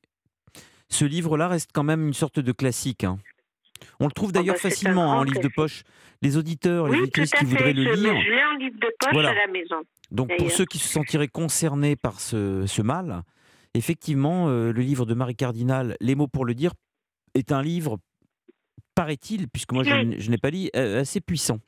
ce 0.90 1.04
livre-là 1.06 1.50
reste 1.50 1.72
quand 1.74 1.84
même 1.84 2.08
une 2.08 2.14
sorte 2.14 2.40
de 2.40 2.52
classique. 2.54 3.04
hein. 3.04 3.18
On 4.00 4.06
le 4.06 4.12
trouve 4.12 4.30
Ah 4.34 4.40
d'ailleurs 4.40 4.56
bah, 4.56 4.62
facilement 4.62 5.12
hein, 5.14 5.18
en 5.18 5.24
livre 5.24 5.42
de 5.42 5.50
poche. 5.50 5.84
Les 6.22 6.38
auditeurs, 6.38 6.88
les 6.88 6.94
Oui, 6.94 7.02
auditrices 7.04 7.32
qui 7.32 7.46
voudraient 7.46 7.74
le 7.74 7.84
lire. 7.84 8.16
je 8.22 8.30
l'ai 8.32 8.44
en 8.44 8.54
livre 8.58 8.78
de 8.80 8.88
poche 9.00 9.14
Voilà. 9.14 9.32
à 9.32 9.34
la 9.36 9.48
maison. 9.48 9.82
Donc 10.12 10.32
pour 10.38 10.50
ceux 10.50 10.66
qui 10.66 10.80
se 10.80 10.88
sentiraient 10.88 11.28
concernés 11.28 11.96
par 11.96 12.20
ce, 12.22 12.66
ce 12.66 12.82
mal, 12.82 13.24
effectivement, 13.74 14.48
euh, 14.48 14.72
le 14.72 14.82
livre 14.82 15.06
de 15.06 15.14
Marie 15.14 15.36
Cardinal, 15.36 15.98
Les 16.00 16.16
mots 16.16 16.28
pour 16.28 16.46
le 16.46 16.56
dire, 16.56 16.72
est 17.36 17.52
un 17.52 17.62
livre, 17.62 17.98
paraît-il, 18.96 19.48
puisque 19.50 19.74
moi 19.74 19.84
Oui. 19.86 20.16
je 20.18 20.32
n'ai 20.32 20.38
pas 20.38 20.50
lu, 20.50 20.70
euh, 20.76 21.02
assez 21.02 21.20
puissant. 21.22 21.60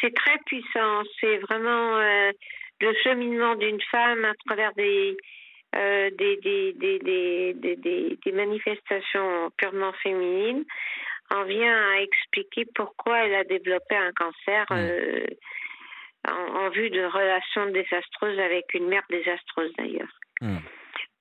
C'est 0.00 0.12
très 0.14 0.38
puissant. 0.46 1.02
C'est 1.20 1.38
vraiment 1.38 1.98
euh, 1.98 2.32
le 2.80 2.94
cheminement 3.02 3.54
d'une 3.56 3.80
femme 3.90 4.24
à 4.24 4.34
travers 4.46 4.72
des, 4.74 5.16
euh, 5.76 6.10
des, 6.18 6.72
manifestations 8.32 9.50
purement 9.56 9.92
féminines. 10.02 10.64
On 11.32 11.44
vient 11.44 11.90
à 11.92 12.00
expliquer 12.00 12.66
pourquoi 12.74 13.24
elle 13.24 13.34
a 13.34 13.44
développé 13.44 13.96
un 13.96 14.12
cancer 14.12 14.66
euh, 14.72 15.26
en, 16.28 16.32
en 16.32 16.70
vue 16.70 16.90
de 16.90 17.04
relations 17.04 17.66
désastreuses 17.70 18.38
avec 18.38 18.72
une 18.74 18.88
mère 18.88 19.04
désastreuse 19.10 19.72
d'ailleurs. 19.78 20.12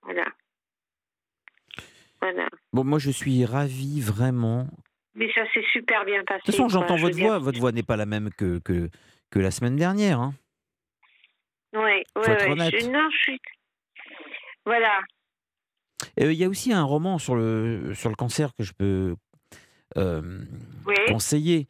Voilà. 0.02 0.26
Voilà. 2.22 2.50
Bon, 2.74 2.84
moi 2.84 3.00
je 3.00 3.12
suis 3.12 3.46
ravi 3.46 4.02
vraiment. 4.02 4.68
Mais 5.16 5.32
ça 5.34 5.42
s'est 5.54 5.66
super 5.72 6.06
bien 6.06 6.24
passé. 6.24 6.40
De 6.40 6.46
toute 6.46 6.56
façon, 6.56 6.70
j'entends 6.70 6.96
votre 6.96 7.18
voix. 7.18 7.40
Votre 7.40 7.60
voix 7.60 7.72
n'est 7.72 7.84
pas 7.84 7.98
la 7.98 8.06
même 8.06 8.30
que, 8.38 8.60
que, 8.60 8.90
que 9.32 9.40
la 9.40 9.52
semaine 9.52 9.76
dernière. 9.76 10.20
hein. 10.20 10.34
Oui, 12.16 12.22
oui, 12.22 12.26
Faut 12.26 12.32
être 12.32 12.46
oui. 12.46 12.52
honnête. 12.52 12.74
Je- 12.82 12.88
non, 12.90 13.10
je 13.12 13.18
suis. 13.18 13.42
Voilà. 14.66 15.00
Euh, 16.20 16.32
Il 16.32 16.38
y 16.38 16.44
a 16.44 16.50
aussi 16.50 16.72
un 16.74 16.84
roman 16.84 17.18
sur 17.18 17.36
le, 17.36 17.94
sur 17.94 18.10
le 18.10 18.16
cancer 18.16 18.54
que 18.56 18.64
je 18.64 18.74
peux 18.74 19.16
euh, 19.98 20.44
Oui. 20.86 20.96
conseiller 21.08 21.68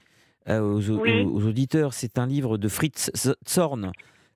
euh, 0.47 0.59
aux, 0.61 0.89
aux- 0.91 0.99
Oui. 1.01 1.21
aux 1.23 1.45
auditeurs. 1.47 1.93
C'est 1.93 2.17
un 2.17 2.25
livre 2.27 2.57
de 2.57 2.67
Fritz 2.67 3.11
Zorn, 3.47 3.91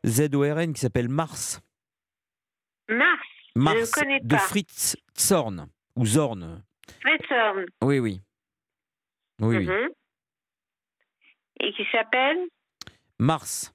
Z-O-R-N, 0.06 0.74
qui 0.74 0.82
s'appelle 0.82 1.10
Mars. 1.10 1.62
Mars, 2.90 3.20
Mars 3.56 3.92
connais 3.92 4.20
de 4.20 4.28
pas. 4.36 4.40
Fritz 4.40 4.98
Zorn. 5.20 5.68
Ou 5.96 6.06
Zorn. 6.06 6.64
Fredson. 7.02 7.66
Oui, 7.84 8.00
oui. 8.00 8.22
Oui, 9.42 9.58
oui. 9.58 9.66
Mhm. 9.68 9.90
Et 11.60 11.72
qui 11.74 11.84
s'appelle 11.92 12.38
Mars. 13.20 13.73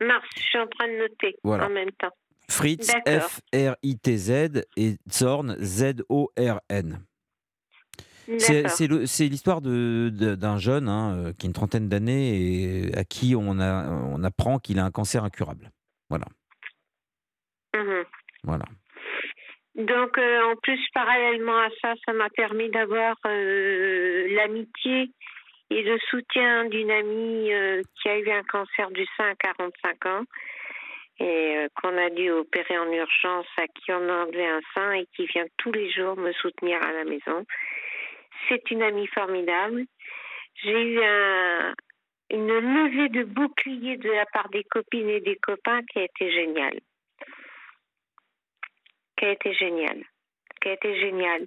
Mars. 0.00 0.26
Je 0.36 0.42
suis 0.42 0.58
en 0.58 0.66
train 0.66 0.88
de 0.88 0.98
noter 0.98 1.36
Voilà. 1.42 1.66
en 1.66 1.70
même 1.70 1.92
temps. 1.92 2.12
Fritz. 2.48 2.92
F-R-I-T-Z, 3.06 4.62
et 4.76 4.96
Zorn, 5.10 5.56
Z-O-R-N. 5.60 7.00
C'est 8.38 9.28
l'histoire 9.28 9.60
d'un 9.60 10.58
jeune 10.58 10.88
hein, 10.88 11.16
euh, 11.16 11.32
qui 11.32 11.46
a 11.46 11.48
une 11.48 11.52
trentaine 11.52 11.88
d'années 11.88 12.36
et 12.88 12.96
à 12.96 13.04
qui 13.04 13.34
on, 13.36 13.60
a, 13.60 13.88
on 13.88 14.22
apprend 14.24 14.58
qu'il 14.58 14.78
a 14.78 14.84
un 14.84 14.90
cancer 14.90 15.22
incurable. 15.24 15.70
Voilà. 16.10 16.26
Mhm. 17.74 18.04
voilà. 18.44 18.64
Donc, 19.76 20.16
euh, 20.18 20.52
en 20.52 20.56
plus, 20.56 20.80
parallèlement 20.94 21.58
à 21.58 21.68
ça, 21.82 21.94
ça 22.06 22.12
m'a 22.14 22.30
permis 22.30 22.70
d'avoir 22.70 23.16
euh, 23.26 24.26
l'amitié 24.34 25.10
et 25.70 25.82
le 25.82 25.98
soutien 26.10 26.66
d'une 26.66 26.90
amie 26.90 27.52
euh, 27.52 27.82
qui 28.00 28.08
a 28.08 28.18
eu 28.18 28.30
un 28.30 28.42
cancer 28.44 28.90
du 28.90 29.04
sein 29.16 29.30
à 29.30 29.34
45 29.34 30.06
ans 30.06 30.24
et 31.18 31.56
euh, 31.56 31.68
qu'on 31.74 31.96
a 31.96 32.10
dû 32.10 32.30
opérer 32.30 32.78
en 32.78 32.90
urgence, 32.92 33.46
à 33.56 33.66
qui 33.66 33.92
on 33.92 34.08
a 34.08 34.24
enlevé 34.24 34.46
un 34.46 34.60
sein 34.74 34.92
et 34.92 35.06
qui 35.16 35.26
vient 35.26 35.46
tous 35.56 35.72
les 35.72 35.90
jours 35.90 36.16
me 36.16 36.32
soutenir 36.32 36.82
à 36.82 36.92
la 36.92 37.04
maison. 37.04 37.46
C'est 38.48 38.70
une 38.70 38.82
amie 38.82 39.06
formidable. 39.08 39.86
J'ai 40.62 40.82
eu 40.82 41.02
un, 41.02 41.74
une 42.30 42.48
levée 42.48 43.08
de 43.08 43.24
bouclier 43.24 43.96
de 43.96 44.10
la 44.10 44.26
part 44.26 44.48
des 44.50 44.64
copines 44.64 45.08
et 45.08 45.20
des 45.20 45.36
copains 45.36 45.82
qui 45.84 45.98
a 45.98 46.04
été 46.04 46.30
géniale. 46.30 46.80
Qui 49.16 49.24
a 49.24 49.32
été 49.32 49.54
géniale. 49.54 50.04
Qui 50.60 50.68
a 50.68 50.72
été 50.74 51.00
géniale. 51.00 51.46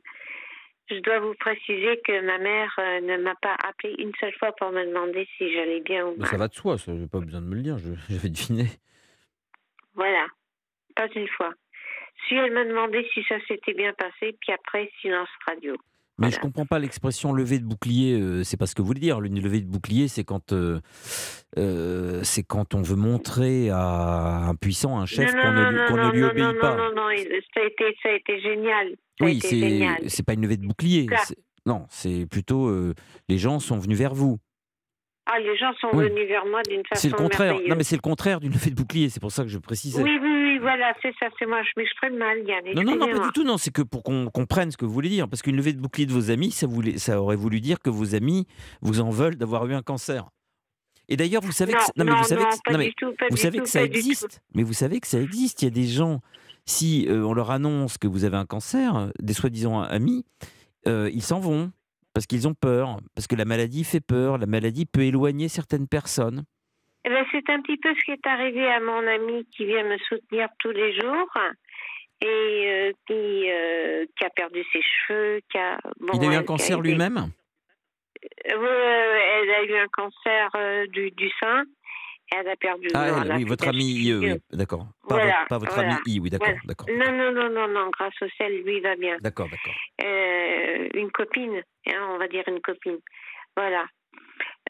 Je 0.90 1.00
dois 1.02 1.20
vous 1.20 1.36
préciser 1.36 2.00
que 2.04 2.22
ma 2.26 2.38
mère 2.40 2.74
euh, 2.80 3.00
ne 3.02 3.18
m'a 3.18 3.36
pas 3.36 3.56
appelé 3.64 3.94
une 4.00 4.12
seule 4.20 4.34
fois 4.34 4.52
pour 4.54 4.72
me 4.72 4.84
demander 4.86 5.28
si 5.38 5.52
j'allais 5.54 5.82
bien 5.82 6.06
ou 6.06 6.12
Mais 6.14 6.18
mal. 6.20 6.28
ça 6.30 6.38
va 6.38 6.48
de 6.48 6.54
soi, 6.56 6.78
ça, 6.78 6.92
j'ai 6.98 7.08
pas 7.08 7.20
besoin 7.20 7.42
de 7.42 7.46
me 7.46 7.56
le 7.56 7.62
dire, 7.62 7.78
je, 7.78 7.94
je 8.10 8.18
vais 8.18 8.30
deviner. 8.30 8.68
Voilà, 9.94 10.26
pas 10.96 11.08
une 11.16 11.28
fois. 11.28 11.52
Si 12.28 12.36
elle 12.36 12.52
m'a 12.54 12.66
demandé 12.66 13.08
si 13.14 13.24
ça 13.24 13.36
s'était 13.48 13.74
bien 13.74 13.94
passé, 13.94 14.36
puis 14.42 14.52
après, 14.52 14.92
silence 15.02 15.30
radio. 15.48 15.76
Mais 16.20 16.32
je 16.32 16.40
comprends 16.40 16.66
pas 16.66 16.80
l'expression 16.80 17.32
levée 17.34 17.60
de 17.60 17.66
bouclier, 17.66 18.20
euh, 18.20 18.44
c'est 18.44 18.58
pas 18.58 18.66
ce 18.66 18.76
que 18.76 18.82
vous 18.82 18.88
voulez 18.88 19.00
dire. 19.00 19.22
Une 19.22 19.42
levée 19.42 19.62
de 19.62 19.68
bouclier, 19.70 20.08
c'est 20.08 20.24
quand, 20.24 20.52
euh, 20.54 20.80
euh, 21.58 22.22
c'est 22.24 22.44
quand 22.44 22.74
on 22.76 22.82
veut 22.82 22.96
montrer 22.96 23.70
à 23.70 24.46
un 24.48 24.56
puissant, 24.56 25.00
un 25.00 25.06
chef, 25.06 25.32
qu'on 25.32 25.52
ne, 25.52 25.70
lui- 25.72 25.80
qu'on 25.88 25.98
ne 25.98 26.12
lui 26.12 26.22
non, 26.22 26.28
obéit 26.30 26.46
non, 26.46 26.54
pas. 26.60 26.76
non, 26.76 26.84
non, 26.90 26.96
non, 26.96 27.18
ça 27.54 27.62
a 27.62 27.66
été, 27.66 27.98
ça 28.04 28.10
a 28.10 28.14
été 28.14 28.42
génial. 28.42 28.90
Ça 29.20 29.26
oui, 29.26 29.40
c'est 29.42 29.88
c'est 30.08 30.24
pas 30.24 30.34
une 30.34 30.42
levée 30.44 30.58
de 30.58 30.66
bouclier. 30.68 31.08
Non, 31.66 31.86
c'est 31.90 32.26
plutôt 32.26 32.68
euh, 32.68 32.94
les 33.28 33.38
gens 33.38 33.60
sont 33.60 33.78
venus 33.78 33.98
vers 33.98 34.14
vous. 34.14 34.38
Ah, 35.32 35.38
les 35.40 35.56
gens 35.58 35.72
sont 35.80 35.90
Oui. 35.94 36.06
venus 36.10 36.28
vers 36.28 36.46
moi 36.48 36.62
d'une 36.68 36.82
façon 36.88 37.02
C'est 37.02 37.10
le 37.10 37.16
contraire. 37.16 37.56
Non, 37.68 37.76
mais 37.76 37.84
c'est 37.84 37.96
le 37.98 38.02
contraire 38.02 38.40
d'une 38.40 38.52
levée 38.52 38.72
de 38.72 38.76
bouclier. 38.76 39.10
C'est 39.10 39.20
pour 39.20 39.32
ça 39.32 39.44
que 39.44 39.50
je 39.50 39.60
précisais. 39.60 40.02
Oui, 40.02 40.18
oui, 40.20 40.28
oui, 40.28 40.39
voilà, 40.60 40.94
c'est 41.02 41.14
ça, 41.20 41.28
c'est 41.38 41.46
moi. 41.46 41.62
Je 41.64 41.70
m'exprime 41.78 42.18
mal, 42.18 42.38
Yann. 42.48 42.64
Non, 42.76 42.84
non, 42.84 42.96
non, 42.96 43.12
pas 43.12 43.26
du 43.26 43.32
tout. 43.34 43.44
Non, 43.44 43.58
c'est 43.58 43.72
que 43.72 43.82
pour 43.82 44.04
qu'on 44.04 44.28
comprenne 44.28 44.72
ce 44.72 44.78
que 44.78 44.86
vous 44.86 44.94
voulez 44.94 45.10
dire. 45.10 45.28
Parce 45.28 45.42
qu'une 45.42 45.56
levée 45.56 45.74
de 45.74 45.80
bouclier 45.80 46.06
de 46.06 46.14
vos 46.14 46.32
amis, 46.32 46.52
ça, 46.52 46.68
voulait, 46.68 46.98
ça 46.98 47.22
aurait 47.22 47.36
voulu 47.36 47.62
dire 47.62 47.80
que 47.80 47.90
vos 47.90 48.16
amis 48.16 48.48
vous 48.82 49.00
en 49.00 49.10
veulent 49.10 49.36
d'avoir 49.36 49.66
eu 49.68 49.74
un 49.74 49.82
cancer. 49.82 50.30
Et 51.08 51.18
d'ailleurs, 51.18 51.42
vous 51.42 51.52
savez 51.52 51.74
Non, 51.74 51.80
que 51.80 51.84
non, 51.98 52.06
mais 52.06 52.12
non, 52.12 52.18
vous 52.18 52.24
savez 52.24 52.44
que 52.44 52.78
mais 52.78 52.92
tout, 52.96 53.14
vous 53.32 53.38
savez 53.38 53.58
tout, 53.58 53.64
que 53.64 53.70
ça 53.70 53.84
existe. 53.84 54.42
Mais 54.54 54.64
vous 54.64 54.74
savez 54.74 55.00
que 55.00 55.08
ça 55.08 55.20
existe. 55.20 55.62
Il 55.62 55.66
y 55.66 55.68
a 55.68 55.72
des 55.72 55.88
gens, 55.88 56.22
si 56.66 57.08
euh, 57.08 57.24
on 57.24 57.34
leur 57.34 57.50
annonce 57.50 57.98
que 57.98 58.08
vous 58.08 58.26
avez 58.26 58.38
un 58.38 58.46
cancer, 58.46 58.96
euh, 58.96 59.10
des 59.20 59.34
soi-disant 59.34 59.82
amis, 59.82 60.24
euh, 60.88 61.10
ils 61.12 61.24
s'en 61.24 61.40
vont 61.40 61.72
parce 62.14 62.28
qu'ils 62.28 62.48
ont 62.48 62.54
peur, 62.54 63.00
parce 63.16 63.28
que 63.28 63.36
la 63.36 63.46
maladie 63.46 63.84
fait 63.84 64.02
peur. 64.02 64.38
La 64.38 64.46
maladie 64.46 64.86
peut 64.86 65.02
éloigner 65.02 65.48
certaines 65.48 65.88
personnes. 65.88 66.44
Eh 67.06 67.10
ben, 67.10 67.26
c'est 67.32 67.50
un 67.50 67.62
petit 67.62 67.78
peu 67.78 67.94
ce 67.96 68.04
qui 68.04 68.12
est 68.12 68.28
arrivé 68.28 68.68
à 68.68 68.80
mon 68.80 69.08
ami 69.08 69.46
qui 69.56 69.66
vient 69.66 69.84
me 69.84 69.98
soutenir 70.00 70.50
tous 70.60 70.72
les 70.72 70.94
jours 71.00 71.32
et 72.22 72.26
euh, 72.28 72.92
qui, 73.08 73.50
euh, 73.50 74.06
qui 74.18 74.26
a 74.26 74.30
perdu 74.30 74.64
ses 74.74 74.82
cheveux, 74.82 75.40
qui 75.50 75.58
a... 75.58 75.80
Bon, 76.00 76.14
il 76.22 76.30
a 76.30 76.34
eu 76.34 76.36
un 76.36 76.40
qui 76.42 76.46
cancer 76.48 76.78
été- 76.80 76.90
lui-même? 76.90 77.18
Euh, 78.52 79.20
elle 79.42 79.50
a 79.50 79.64
eu 79.64 79.76
un 79.78 79.88
cancer 79.88 80.50
euh, 80.56 80.86
du, 80.88 81.12
du 81.12 81.30
sein. 81.40 81.64
Elle 82.36 82.48
a 82.50 82.56
perdu. 82.58 82.90
Ah, 82.94 83.08
elle, 83.24 83.32
elle 83.32 83.38
oui, 83.38 83.44
votre 83.46 83.68
ami 83.70 83.82
chimio. 83.82 84.20
oui, 84.20 84.42
d'accord. 84.52 84.86
Pas, 85.08 85.16
Voilà, 85.16 85.26
votre, 85.26 85.48
pas 85.48 85.58
votre 85.58 85.74
voilà, 85.74 85.90
ami 85.94 86.00
I, 86.06 86.20
oui, 86.20 86.30
d'accord, 86.30 86.48
voilà. 86.48 86.60
d'accord. 86.66 86.88
Non, 86.92 87.12
non, 87.12 87.32
non, 87.32 87.50
non, 87.50 87.68
non, 87.70 87.90
grâce 87.90 88.14
au 88.22 88.28
ciel, 88.36 88.62
lui, 88.64 88.78
il 88.78 88.84
va 88.84 88.96
bien. 88.98 89.18
D'accord, 89.22 89.48
d'accord. 89.50 89.74
Euh, 90.04 90.90
une 90.94 91.10
copine, 91.12 91.64
hein, 91.88 92.08
on 92.12 92.18
va 92.20 92.28
dire 92.28 92.44
une 92.48 92.62
copine. 92.62 93.00
Voilà. 93.56 93.86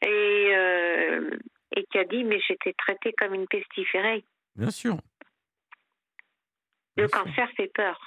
Et, 0.02 0.48
euh, 0.54 1.30
qui 1.90 1.98
a 1.98 2.04
dit, 2.04 2.24
mais 2.24 2.38
j'étais 2.46 2.72
traitée 2.74 3.12
comme 3.18 3.34
une 3.34 3.46
pestiférée. 3.46 4.24
Bien 4.56 4.70
sûr. 4.70 4.96
Le 6.96 7.06
Bien 7.06 7.08
sûr. 7.08 7.24
cancer 7.24 7.48
fait 7.56 7.70
peur. 7.74 7.98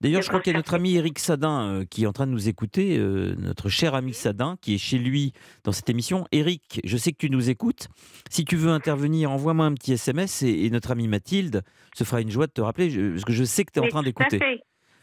D'ailleurs, 0.00 0.20
Le 0.20 0.24
je 0.24 0.28
crois 0.28 0.40
qu'il 0.40 0.52
y 0.52 0.54
a 0.54 0.58
notre 0.58 0.74
ami 0.74 0.96
Eric 0.96 1.18
Sadin 1.18 1.68
euh, 1.80 1.84
qui 1.84 2.04
est 2.04 2.06
en 2.06 2.12
train 2.12 2.26
de 2.26 2.32
nous 2.32 2.48
écouter, 2.48 2.98
euh, 2.98 3.34
notre 3.38 3.68
cher 3.68 3.94
ami 3.94 4.12
Sadin, 4.12 4.56
qui 4.60 4.74
est 4.74 4.78
chez 4.78 4.98
lui 4.98 5.32
dans 5.62 5.72
cette 5.72 5.88
émission. 5.88 6.26
Eric, 6.32 6.80
je 6.84 6.96
sais 6.96 7.12
que 7.12 7.16
tu 7.18 7.30
nous 7.30 7.48
écoutes. 7.50 7.88
Si 8.30 8.44
tu 8.44 8.56
veux 8.56 8.70
intervenir, 8.70 9.30
envoie-moi 9.30 9.64
un 9.66 9.74
petit 9.74 9.92
SMS 9.92 10.42
et, 10.42 10.64
et 10.66 10.70
notre 10.70 10.90
amie 10.90 11.08
Mathilde 11.08 11.62
se 11.94 12.04
fera 12.04 12.20
une 12.20 12.30
joie 12.30 12.46
de 12.46 12.52
te 12.52 12.60
rappeler, 12.60 12.90
je- 12.90 13.12
parce 13.12 13.24
que 13.24 13.32
je 13.32 13.44
sais 13.44 13.64
que 13.64 13.72
tu 13.72 13.78
es 13.80 13.82
en 13.82 13.88
train 13.88 14.02
d'écouter. 14.02 14.40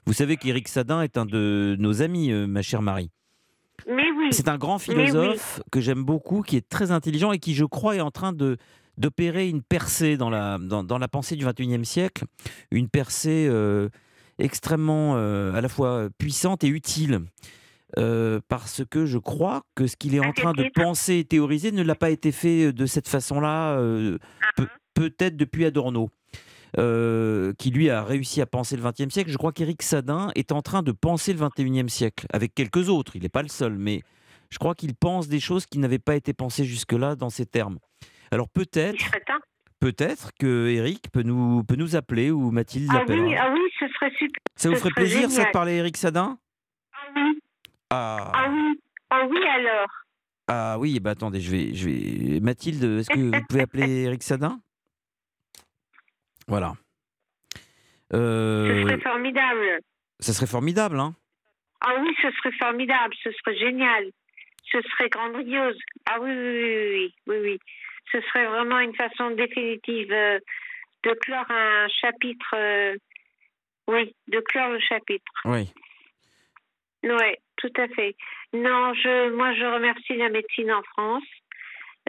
Vous 0.06 0.14
savez 0.14 0.38
qu'Éric 0.38 0.68
Sadin 0.68 1.02
est 1.02 1.18
un 1.18 1.26
de 1.26 1.76
nos 1.80 2.02
amis, 2.02 2.32
euh, 2.32 2.48
ma 2.48 2.62
chère 2.62 2.82
Marie. 2.82 3.12
Mais 3.88 4.10
oui. 4.18 4.28
C'est 4.32 4.48
un 4.48 4.58
grand 4.58 4.76
oui. 4.78 4.84
philosophe 4.84 5.62
que 5.72 5.82
j'aime 5.82 6.04
beaucoup, 6.04 6.42
qui 6.42 6.58
est 6.58 6.68
très 6.68 6.92
intelligent 6.92 7.32
et 7.32 7.40
qui, 7.40 7.54
je 7.56 7.66
crois, 7.66 7.96
est 7.96 8.02
en 8.02 8.12
train 8.12 8.34
de 8.34 8.58
d'opérer 8.98 9.48
une 9.50 9.62
percée 9.64 10.18
dans 10.18 10.30
la, 10.30 10.58
dans, 10.60 10.84
dans 10.84 10.98
la 10.98 11.08
pensée 11.08 11.36
du 11.36 11.46
XXIe 11.46 11.86
siècle, 11.86 12.26
une 12.72 12.88
percée 12.90 13.48
euh, 13.50 13.90
extrêmement 14.38 15.14
euh, 15.16 15.54
à 15.54 15.62
la 15.62 15.70
fois 15.70 16.10
puissante 16.18 16.64
et 16.64 16.68
utile. 16.68 17.22
Euh, 17.98 18.40
parce 18.48 18.84
que 18.90 19.06
je 19.06 19.18
crois 19.18 19.64
que 19.76 19.86
ce 19.88 19.98
qu'il 19.98 20.16
est 20.16 20.20
en 20.26 20.32
train 20.32 20.54
de 20.54 20.70
penser 20.74 21.16
et 21.20 21.26
théoriser 21.26 21.72
ne 21.74 21.84
l'a 21.84 21.96
pas 21.96 22.10
été 22.10 22.32
fait 22.32 22.72
de 22.72 22.86
cette 22.86 23.08
façon-là, 23.10 23.74
euh, 23.80 24.18
pe- 24.56 24.68
peut-être 24.94 25.36
depuis 25.36 25.66
Adorno. 25.66 26.10
Euh, 26.78 27.54
qui 27.58 27.72
lui 27.72 27.90
a 27.90 28.04
réussi 28.04 28.42
à 28.42 28.46
penser 28.46 28.78
le 28.78 28.84
XXe 28.84 29.14
siècle. 29.14 29.30
Je 29.30 29.38
crois 29.38 29.52
qu'Éric 29.52 29.82
Sadin 29.82 30.32
est 30.36 30.52
en 30.52 30.62
train 30.62 30.84
de 30.84 30.92
penser 30.92 31.34
le 31.34 31.40
XXIe 31.40 31.90
siècle, 31.90 32.26
avec 32.32 32.54
quelques 32.56 32.90
autres. 32.90 33.16
Il 33.16 33.24
n'est 33.24 33.30
pas 33.30 33.42
le 33.42 33.50
seul, 33.50 33.78
mais 33.78 34.02
je 34.50 34.58
crois 34.58 34.76
qu'il 34.76 34.96
pense 34.96 35.28
des 35.28 35.40
choses 35.40 35.66
qui 35.66 35.80
n'avaient 35.80 36.00
pas 36.00 36.16
été 36.16 36.34
pensées 36.34 36.66
jusque-là 36.66 37.16
dans 37.16 37.30
ces 37.30 37.46
termes. 37.46 37.80
Alors 38.32 38.48
peut-être, 38.50 39.12
peut-être 39.80 40.32
que 40.40 40.68
Eric 40.70 41.12
peut 41.12 41.24
nous, 41.24 41.64
peut 41.64 41.76
nous 41.76 41.96
appeler 41.96 42.32
ou 42.32 42.52
Mathilde 42.52 42.88
Ah 42.92 43.00
l'appellera. 43.00 43.26
oui, 43.28 43.36
ah 43.36 43.52
oui, 43.54 43.62
ce 43.80 43.88
serait 43.88 44.12
super. 44.18 44.42
ça 44.56 44.70
vous 44.70 44.76
ferait 44.76 44.92
plaisir, 44.92 45.30
ça, 45.30 45.44
de 45.46 45.50
parler 45.52 45.74
à 45.74 45.76
Eric 45.76 45.98
Sadin? 45.98 46.38
Ah 46.94 46.98
oui, 47.16 47.40
ah. 47.90 48.32
ah 48.34 48.50
oui, 48.52 48.80
ah 49.10 49.28
oui 49.30 49.40
alors. 49.48 49.88
Ah 50.48 50.78
oui, 50.80 51.00
bah 51.00 51.12
attendez, 51.12 51.40
je 51.40 51.52
vais, 51.52 51.74
je 51.74 51.88
vais. 51.90 52.40
Mathilde, 52.42 52.84
est-ce 52.84 53.10
que 53.10 53.20
vous 53.20 53.46
pouvez 53.48 53.62
appeler 53.62 54.04
Eric 54.04 54.24
Sadin? 54.24 54.60
Voilà. 56.52 56.74
Ce 58.12 58.18
Euh, 58.18 58.84
serait 58.84 59.00
formidable. 59.00 59.80
ça 60.20 60.34
serait 60.34 60.48
formidable, 60.48 61.00
hein 61.00 61.16
Ah 61.80 61.96
oui, 62.02 62.14
ce 62.22 62.30
serait 62.32 62.52
formidable, 62.60 63.14
ce 63.24 63.32
serait 63.32 63.58
génial. 63.58 64.04
Ce 64.70 64.82
serait 64.82 65.08
grandiose. 65.10 65.78
Ah 66.10 66.18
oui, 66.20 66.30
oui, 66.30 66.36
oui, 66.36 66.90
oui, 66.94 67.14
oui, 67.28 67.38
oui. 67.42 67.60
Ce 68.12 68.20
serait 68.28 68.46
vraiment 68.48 68.80
une 68.80 68.94
façon 68.96 69.32
définitive 69.32 70.12
euh, 70.12 70.40
de 71.04 71.14
clore 71.22 71.50
un 71.50 71.88
chapitre. 72.02 72.54
euh, 72.56 72.98
oui, 73.88 74.14
de 74.28 74.40
clore 74.42 74.70
le 74.72 74.80
chapitre. 74.80 75.32
Oui. 75.46 75.72
Oui, 77.04 77.32
tout 77.56 77.72
à 77.78 77.88
fait. 77.88 78.16
Non, 78.54 78.94
je, 78.94 79.30
moi, 79.36 79.54
je 79.54 79.64
remercie 79.66 80.16
la 80.18 80.30
médecine 80.30 80.72
en 80.72 80.84
France. 80.84 81.24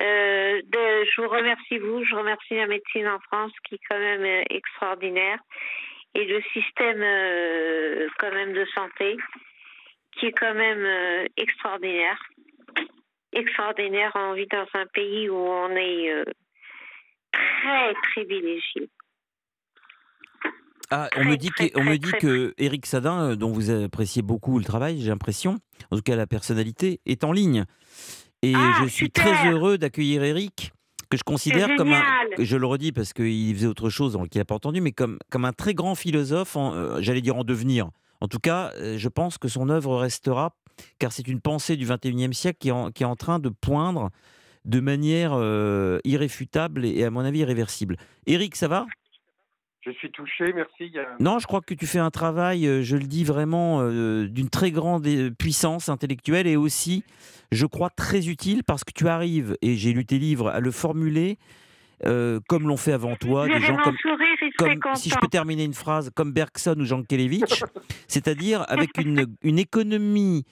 Euh, 0.01 0.63
de, 0.63 1.05
je 1.05 1.21
vous 1.21 1.29
remercie 1.29 1.79
vous, 1.79 2.05
je 2.05 2.15
remercie 2.15 2.55
la 2.55 2.67
médecine 2.67 3.07
en 3.09 3.19
France 3.21 3.53
qui 3.65 3.75
est 3.75 3.81
quand 3.89 3.99
même 3.99 4.45
extraordinaire 4.49 5.39
et 6.15 6.25
le 6.25 6.41
système 6.53 7.03
euh, 7.03 8.09
quand 8.19 8.33
même 8.33 8.55
de 8.55 8.65
santé 8.75 9.17
qui 10.19 10.27
est 10.27 10.33
quand 10.33 10.55
même 10.55 10.85
euh, 10.85 11.27
extraordinaire. 11.37 12.19
Extraordinaire, 13.35 14.13
on 14.15 14.35
vit 14.35 14.47
dans 14.47 14.67
un 14.75 14.87
pays 14.93 15.29
où 15.29 15.37
on 15.37 15.71
est 15.71 16.25
très 17.33 17.95
privilégié. 18.13 18.91
Ah, 20.91 21.09
on 21.17 21.21
Très, 21.21 21.31
me 21.31 21.37
dit 21.37 21.49
très, 21.49 21.71
que, 21.71 21.79
on 21.79 21.85
me 21.85 21.97
dit 21.97 22.13
que 22.21 22.53
Eric 22.59 22.85
Sadin, 22.85 23.35
dont 23.37 23.51
vous 23.51 23.71
appréciez 23.71 24.21
beaucoup 24.21 24.59
le 24.59 24.65
travail, 24.65 25.01
j'ai 25.01 25.09
l'impression, 25.09 25.57
en 25.91 25.97
tout 25.97 26.03
cas 26.03 26.17
la 26.17 26.27
personnalité, 26.27 27.01
est 27.07 27.25
en 27.25 27.33
ligne. 27.33 27.65
Et 28.43 28.53
Ah, 28.57 28.79
je 28.83 28.89
suis 28.89 29.07
super. 29.07 29.25
très 29.25 29.51
heureux 29.51 29.79
d'accueillir 29.79 30.23
Eric, 30.25 30.73
que 31.11 31.17
je 31.17 31.23
considère 31.23 31.69
comme 31.77 31.93
un, 31.93 32.03
je 32.39 32.57
le 32.57 32.67
redis 32.67 32.93
parce 32.93 33.13
qu'il 33.13 33.55
faisait 33.55 33.67
autre 33.67 33.89
chose 33.91 34.15
donc 34.15 34.35
il 34.35 34.39
n'a 34.39 34.45
pas 34.45 34.55
entendu, 34.55 34.81
mais 34.81 34.93
comme, 34.93 35.19
comme 35.31 35.45
un 35.45 35.53
très 35.53 35.75
grand 35.75 35.95
philosophe, 35.95 36.57
euh, 36.59 36.99
j'allais 37.01 37.21
dire 37.21 37.37
en 37.37 37.45
devenir. 37.45 37.91
En 38.21 38.29
tout 38.29 38.39
cas, 38.39 38.73
euh, 38.77 38.97
je 38.99 39.09
pense 39.09 39.39
que 39.39 39.49
son 39.49 39.69
œuvre 39.69 39.97
restera, 39.97 40.55
car 40.99 41.13
c'est 41.13 41.27
une 41.29 41.41
pensée 41.41 41.77
du 41.77 41.87
21e 41.87 42.33
siècle 42.33 42.59
qui 42.61 42.69
est 42.69 42.73
en, 42.73 42.91
qui 42.91 43.03
est 43.03 43.07
en 43.07 43.17
train 43.17 43.39
de 43.39 43.49
poindre 43.49 44.11
de 44.65 44.81
manière 44.81 45.33
euh, 45.35 45.99
irréfutable 46.05 46.85
et, 46.85 47.05
à 47.05 47.11
mon 47.11 47.21
avis 47.21 47.41
irréversible. 47.41 47.97
Eric, 48.27 48.55
ça 48.57 48.69
va? 48.69 48.87
Je 49.85 49.91
suis 49.91 50.11
touché, 50.13 50.53
merci. 50.53 50.93
Non, 51.19 51.39
je 51.39 51.47
crois 51.47 51.61
que 51.61 51.75
tu 51.75 51.87
fais 51.87 51.99
un 51.99 52.11
travail, 52.11 52.67
euh, 52.67 52.83
je 52.83 52.97
le 52.97 53.05
dis 53.05 53.25
vraiment, 53.25 53.81
euh, 53.81 54.29
d'une 54.29 54.49
très 54.49 54.71
grande 54.71 55.07
euh, 55.07 55.31
puissance 55.31 55.89
intellectuelle 55.89 56.47
et 56.47 56.57
aussi, 56.57 57.05
je 57.51 57.67
crois, 57.67 57.91
très 57.91 58.29
utile 58.29 58.63
parce 58.65 58.85
que 58.85 58.93
tu 58.93 59.09
arrives, 59.09 59.57
et 59.61 59.75
j'ai 59.77 59.93
lu 59.93 60.05
tes 60.07 60.19
livres, 60.19 60.49
à 60.49 60.61
le 60.61 60.71
formuler 60.71 61.37
euh, 62.05 62.41
comme 62.49 62.67
l'ont 62.67 62.77
fait 62.77 62.93
avant 62.93 63.15
toi, 63.15 63.47
des 63.47 63.61
gens 63.61 63.77
comme, 63.77 63.97
si 64.95 65.09
je 65.09 65.15
peux 65.21 65.29
terminer 65.29 65.65
une 65.65 65.75
phrase, 65.75 66.11
comme 66.15 66.33
Bergson 66.33 66.75
ou 66.79 66.85
Jankelevitch, 66.85 67.63
c'est-à-dire 68.09 68.65
avec 68.69 68.99
une, 68.99 69.27
une 69.43 69.59
économie 69.59 70.45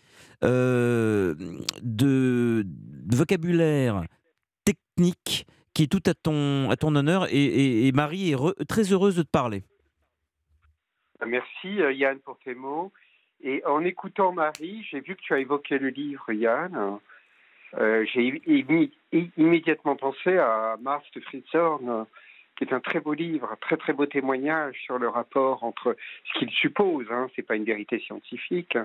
euh, 0.45 1.35
de, 1.83 2.63
de 2.65 3.17
vocabulaire 3.17 4.05
technique 4.65 5.45
qui 5.81 5.85
est 5.85 5.87
tout 5.87 6.11
à 6.11 6.13
ton, 6.13 6.69
à 6.69 6.77
ton 6.77 6.95
honneur. 6.95 7.27
Et, 7.31 7.91
Marie 7.95 8.33
est 8.33 8.67
très 8.67 8.93
heureuse 8.93 9.17
de 9.17 9.23
te 9.23 9.31
parler. 9.31 9.63
Merci 11.27 11.69
Yann 11.69 12.19
pour 12.19 12.39
tes 12.45 12.55
mots. 12.55 12.93
Et 13.43 13.65
en 13.65 13.83
écoutant 13.83 14.33
Marie, 14.33 14.87
j'ai 14.91 15.01
vu 15.01 15.17
que 15.17 15.23
tu 15.23 15.33
as 15.33 15.39
évoqué 15.39 15.79
le 15.79 15.89
livre, 15.89 16.31
Yann. 16.33 16.99
Euh, 17.79 18.05
j'ai 18.13 18.43
immédiatement 19.39 19.97
pensé 19.97 20.37
à 20.37 20.77
Mars 20.83 21.07
de 21.15 21.21
Fritzhorn, 21.23 22.05
qui 22.61 22.65
est 22.65 22.75
un 22.75 22.81
très 22.81 23.01
beau 23.01 23.15
livre, 23.15 23.49
un 23.51 23.57
très 23.57 23.79
très 23.79 23.95
beau 23.95 24.05
témoignage 24.05 24.77
sur 24.85 24.99
le 24.99 25.09
rapport 25.09 25.65
entre 25.65 25.97
ce 26.25 26.39
qu'il 26.39 26.51
suppose, 26.51 27.07
hein, 27.11 27.29
c'est 27.35 27.43
pas 27.43 27.57
une 27.57 27.65
vérité 27.65 27.99
scientifique, 28.01 28.77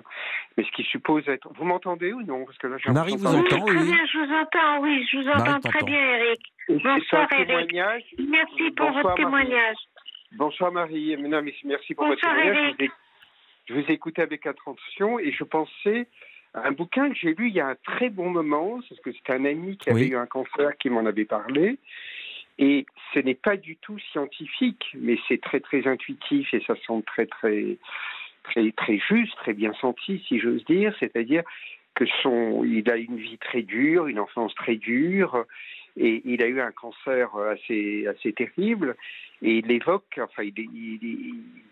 mais 0.56 0.64
ce 0.64 0.72
qu'il 0.72 0.86
suppose 0.86 1.28
être. 1.28 1.50
Vous 1.58 1.66
m'entendez 1.66 2.14
ou 2.14 2.22
non? 2.22 2.46
Parce 2.46 2.58
que 2.58 2.68
là, 2.68 2.78
Marie 2.88 3.18
vous 3.18 3.26
entend, 3.26 3.66
oui. 3.66 3.74
je 3.74 4.18
vous 4.18 4.34
entends, 4.34 4.80
oui, 4.82 5.06
je 5.12 5.18
vous 5.18 5.28
entends 5.28 5.60
très 5.60 5.84
bien, 5.84 6.00
Eric. 6.00 6.42
Bonsoir, 6.70 7.28
Eric. 7.34 7.76
Merci 8.18 8.72
pour 8.78 8.92
votre 8.92 9.16
témoignage. 9.16 9.76
Bonsoir, 10.32 10.72
Marie. 10.72 11.18
merci 11.66 11.96
pour 11.96 12.08
votre 12.08 12.22
témoignage. 12.22 12.76
Je 13.66 13.74
vous 13.74 13.82
ai 13.82 13.92
écouté 13.92 14.22
avec 14.22 14.46
attention 14.46 15.20
et 15.20 15.34
je 15.34 15.44
pensais 15.44 16.08
à 16.54 16.68
un 16.68 16.72
bouquin 16.72 17.10
que 17.10 17.16
j'ai 17.16 17.34
lu 17.34 17.50
il 17.50 17.56
y 17.56 17.60
a 17.60 17.68
un 17.68 17.76
très 17.76 18.10
bon 18.10 18.30
moment, 18.30 18.80
parce 18.88 19.02
que 19.02 19.12
c'est 19.12 19.34
un 19.34 19.44
ami 19.44 19.78
qui 19.78 19.90
avait 19.90 20.08
eu 20.08 20.16
un 20.16 20.28
cancer 20.28 20.78
qui 20.78 20.90
m'en 20.90 21.06
avait 21.06 21.26
parlé. 21.26 21.78
Et 22.58 22.86
ce 23.14 23.20
n'est 23.20 23.36
pas 23.36 23.58
du 23.58 23.76
tout 23.78 24.00
scientifique, 24.12 24.86
mais 24.96 25.18
c'est 25.28 25.42
très 25.42 25.60
très 25.60 25.88
intuitif 25.88 26.54
et 26.54 26.64
ça 26.66 26.76
semble 26.86 27.04
très 27.04 27.26
très 27.26 27.78
très 28.44 28.72
très 28.72 28.98
juste, 28.98 29.36
très 29.38 29.54
bien 29.54 29.74
senti, 29.74 30.24
si 30.28 30.40
j'ose 30.40 30.64
dire. 30.66 30.96
C'est-à-dire 31.00 31.44
que 31.96 32.06
son, 32.22 32.64
il 32.64 32.90
a 32.90 32.98
une 32.98 33.18
vie 33.18 33.38
très 33.38 33.62
dure, 33.62 34.08
une 34.08 34.20
enfance 34.20 34.54
très 34.56 34.76
dure, 34.76 35.46
et 35.98 36.22
il 36.26 36.42
a 36.44 36.48
eu 36.48 36.62
un 36.62 36.72
cancer 36.72 37.36
assez 37.36 38.08
assez 38.08 38.32
terrible. 38.32 38.96
Et 39.42 39.58
il 39.58 39.72
évoque, 39.72 40.20
enfin, 40.22 40.44
il, 40.44 40.54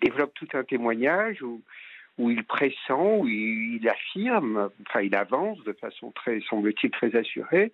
développe 0.01 0.33
tout 0.33 0.47
un 0.53 0.63
témoignage 0.63 1.41
où 1.41 1.61
où 2.19 2.29
il 2.29 2.43
pressent, 2.43 2.91
où 2.91 3.27
il, 3.27 3.87
affirme, 3.89 4.69
enfin 4.87 5.01
il 5.01 5.15
avance 5.15 5.63
de 5.63 5.73
façon 5.73 6.11
très, 6.11 6.41
semble-t-il, 6.41 6.91
très 6.91 7.15
assurée, 7.15 7.71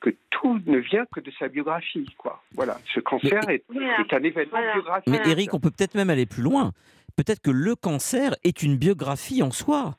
que 0.00 0.10
tout 0.30 0.60
ne 0.66 0.78
vient 0.78 1.06
que 1.12 1.20
de 1.20 1.30
sa 1.38 1.48
biographie. 1.48 2.06
Quoi. 2.18 2.42
Voilà, 2.52 2.78
ce 2.94 3.00
cancer 3.00 3.48
est, 3.48 3.64
un 4.12 4.22
événement 4.22 4.60
biographique. 4.74 5.08
Mais 5.08 5.30
Eric, 5.30 5.54
on 5.54 5.60
peut 5.60 5.70
peut-être 5.70 5.94
même 5.94 6.10
aller 6.10 6.26
plus 6.26 6.42
loin. 6.42 6.72
Peut-être 7.16 7.40
que 7.40 7.50
le 7.50 7.74
cancer 7.74 8.34
est 8.44 8.62
une 8.62 8.76
biographie 8.76 9.42
en 9.42 9.50
soi. 9.50 9.96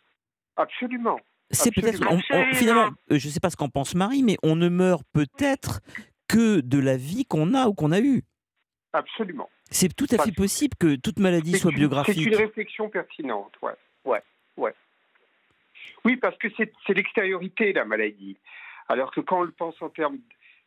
Absolument. 0.55 1.19
C'est 1.49 1.73
peut-être 1.73 2.03
finalement, 2.53 2.89
euh, 3.11 3.17
je 3.17 3.27
ne 3.27 3.31
sais 3.31 3.39
pas 3.39 3.49
ce 3.49 3.55
qu'en 3.55 3.69
pense 3.69 3.95
Marie, 3.95 4.21
mais 4.21 4.37
on 4.43 4.55
ne 4.55 4.69
meurt 4.69 5.03
peut-être 5.13 5.81
que 6.27 6.59
de 6.59 6.79
la 6.79 6.97
vie 6.97 7.25
qu'on 7.25 7.53
a 7.53 7.67
ou 7.67 7.73
qu'on 7.73 7.91
a 7.91 8.01
eue. 8.01 8.23
Absolument. 8.93 9.49
C'est 9.69 9.93
tout 9.93 10.07
à 10.11 10.23
fait 10.23 10.31
possible 10.31 10.75
que 10.79 10.95
toute 10.95 11.19
maladie 11.19 11.57
soit 11.57 11.71
biographique. 11.71 12.15
C'est 12.15 12.29
une 12.29 12.35
réflexion 12.35 12.89
pertinente, 12.89 13.53
ouais, 13.61 13.73
ouais, 14.05 14.21
ouais. 14.57 14.73
Oui, 16.05 16.17
parce 16.17 16.37
que 16.37 16.47
c'est 16.57 16.93
l'extériorité, 16.93 17.73
la 17.73 17.85
maladie. 17.85 18.37
Alors 18.89 19.11
que 19.11 19.21
quand 19.21 19.39
on 19.39 19.43
le 19.43 19.51
pense 19.51 19.81
en 19.81 19.89
termes 19.89 20.17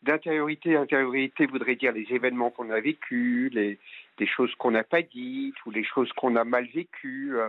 d'intériorité, 0.03 0.77
intériorité 0.77 1.47
voudrait 1.47 1.77
dire 1.77 1.93
les 1.93 2.07
événements 2.11 2.51
qu'on 2.51 2.71
a 2.71 2.81
vécus, 2.81 3.53
les, 3.53 3.79
choses 4.27 4.55
qu'on 4.57 4.71
n'a 4.71 4.85
pas 4.85 5.03
dites 5.03 5.55
ou 5.67 5.71
les 5.71 5.85
choses 5.85 6.13
qu'on 6.13 6.37
a 6.37 6.45
mal 6.45 6.67
vécues. 6.75 7.37
Euh, 7.37 7.49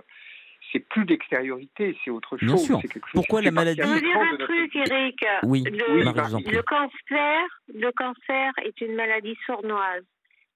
c'est 0.72 0.80
plus 0.80 1.06
d'extériorité, 1.06 1.98
c'est 2.04 2.12
autre 2.12 2.38
chose. 2.38 2.68
Bien 2.68 2.80
sûr. 2.80 3.02
Pourquoi 3.14 3.42
la 3.42 3.52
maladie 3.52 3.82
Je 3.82 3.88
veux 3.88 4.00
dire 4.00 4.20
un 4.20 4.38
truc, 4.38 4.76
Eric. 4.76 5.26
Oui, 5.44 5.64
le, 5.64 5.72
le, 5.72 6.62
cancer, 6.62 7.42
le 7.74 7.92
cancer 7.92 8.54
est 8.64 8.80
une 8.80 8.96
maladie 8.96 9.36
sournoise 9.46 10.04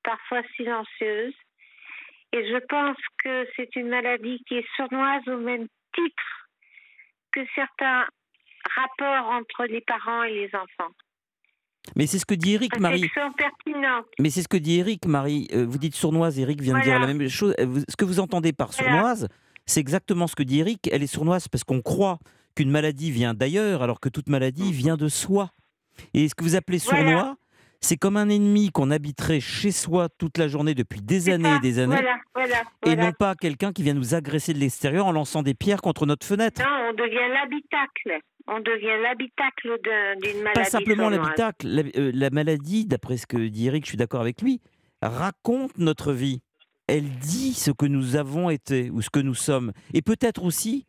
parfois 0.04 0.42
silencieuse. 0.56 1.34
Et 2.32 2.48
je 2.48 2.58
pense 2.68 2.98
que 3.24 3.48
c'est 3.56 3.76
une 3.76 3.90
maladie 3.90 4.42
qui 4.48 4.56
est 4.56 4.68
sournoise 4.76 5.28
au 5.28 5.38
même 5.38 5.68
titre 5.94 6.50
que 7.32 7.42
certains 7.56 8.06
rapports 8.76 9.32
entre 9.32 9.66
les 9.66 9.82
parents 9.82 10.24
et 10.24 10.34
les 10.34 10.50
enfants. 10.56 10.92
Mais 11.96 12.08
c'est 12.08 12.20
ce 12.20 12.26
que 12.26 12.34
dit 12.34 12.54
Eric, 12.54 12.80
Marie. 12.80 13.10
Mais 14.20 14.30
c'est 14.30 14.42
ce 14.42 14.48
que 14.48 14.58
dit 14.58 14.80
Eric, 14.80 15.06
Marie. 15.06 15.48
Euh, 15.54 15.66
vous 15.68 15.78
dites 15.78 15.96
sournoise, 15.96 16.40
Eric 16.40 16.62
vient 16.62 16.78
de 16.78 16.84
dire 16.84 17.00
la 17.00 17.08
même 17.08 17.28
chose. 17.30 17.54
Euh, 17.60 17.82
ce 17.88 17.96
que 17.96 18.06
vous 18.06 18.20
entendez 18.20 18.54
par 18.54 18.74
sournoise, 18.74 19.28
c'est 19.66 19.80
exactement 19.80 20.28
ce 20.28 20.36
que 20.36 20.44
dit 20.44 20.60
Eric. 20.62 20.90
Elle 20.92 21.04
est 21.04 21.08
sournoise 21.08 21.48
parce 21.48 21.64
qu'on 21.64 21.82
croit 21.82 22.18
qu'une 22.56 22.72
maladie 22.72 23.12
vient 23.12 23.34
d'ailleurs, 23.34 23.84
alors 23.84 24.00
que 24.00 24.10
toute 24.10 24.30
maladie 24.30 24.72
vient 24.72 24.98
de 24.98 25.10
soi. 25.10 25.52
Et 26.14 26.28
ce 26.28 26.36
que 26.36 26.44
vous 26.44 26.56
appelez 26.56 26.80
sournois, 26.80 27.38
c'est 27.82 27.98
comme 27.98 28.18
un 28.18 28.30
ennemi 28.30 28.72
qu'on 28.72 28.90
habiterait 28.90 29.40
chez 29.40 29.72
soi 29.72 30.10
toute 30.18 30.38
la 30.38 30.48
journée 30.48 30.74
depuis 30.74 31.02
des 31.02 31.30
années 31.30 31.56
et 31.56 31.60
des 31.60 31.80
années. 31.80 32.02
et 32.86 32.96
non 32.96 33.12
pas 33.12 33.36
quelqu'un 33.36 33.72
qui 33.74 33.84
vient 33.84 33.94
nous 33.94 34.16
agresser 34.16 34.54
de 34.54 34.60
l'extérieur 34.60 35.06
en 35.06 35.12
lançant 35.12 35.44
des 35.44 35.54
pierres 35.54 35.82
contre 35.82 36.06
notre 36.06 36.26
fenêtre. 36.26 36.62
Non, 36.62 36.90
on 36.90 36.94
devient 36.94 37.32
l'habitacle. 37.32 38.22
On 38.48 38.60
devient 38.60 39.02
l'habitacle 39.02 39.80
d'une 40.22 40.44
maladie. 40.44 40.60
Pas 40.60 40.66
simplement 40.66 41.10
l'habitacle. 41.10 41.68
Euh, 41.98 42.12
la, 42.14 42.30
maladie, 42.30 42.86
d'après 42.86 43.18
ce 43.18 43.26
que 43.26 43.38
dit 43.38 43.68
Eric, 43.68 43.86
je 43.86 43.90
suis 43.90 43.98
d'accord 43.98 44.22
avec 44.22 44.42
lui, 44.42 44.62
raconte 45.02 45.78
notre 45.78 46.14
vie. 46.14 46.42
Elle 46.88 47.10
dit 47.18 47.54
ce 47.54 47.72
que 47.72 47.88
nous 47.88 48.16
avons 48.16 48.52
été 48.52 48.92
ou 48.92 49.02
ce 49.02 49.10
que 49.10 49.20
nous 49.20 49.34
sommes. 49.34 49.72
Et 49.94 50.04
peut-être 50.04 50.44
aussi 50.44 50.86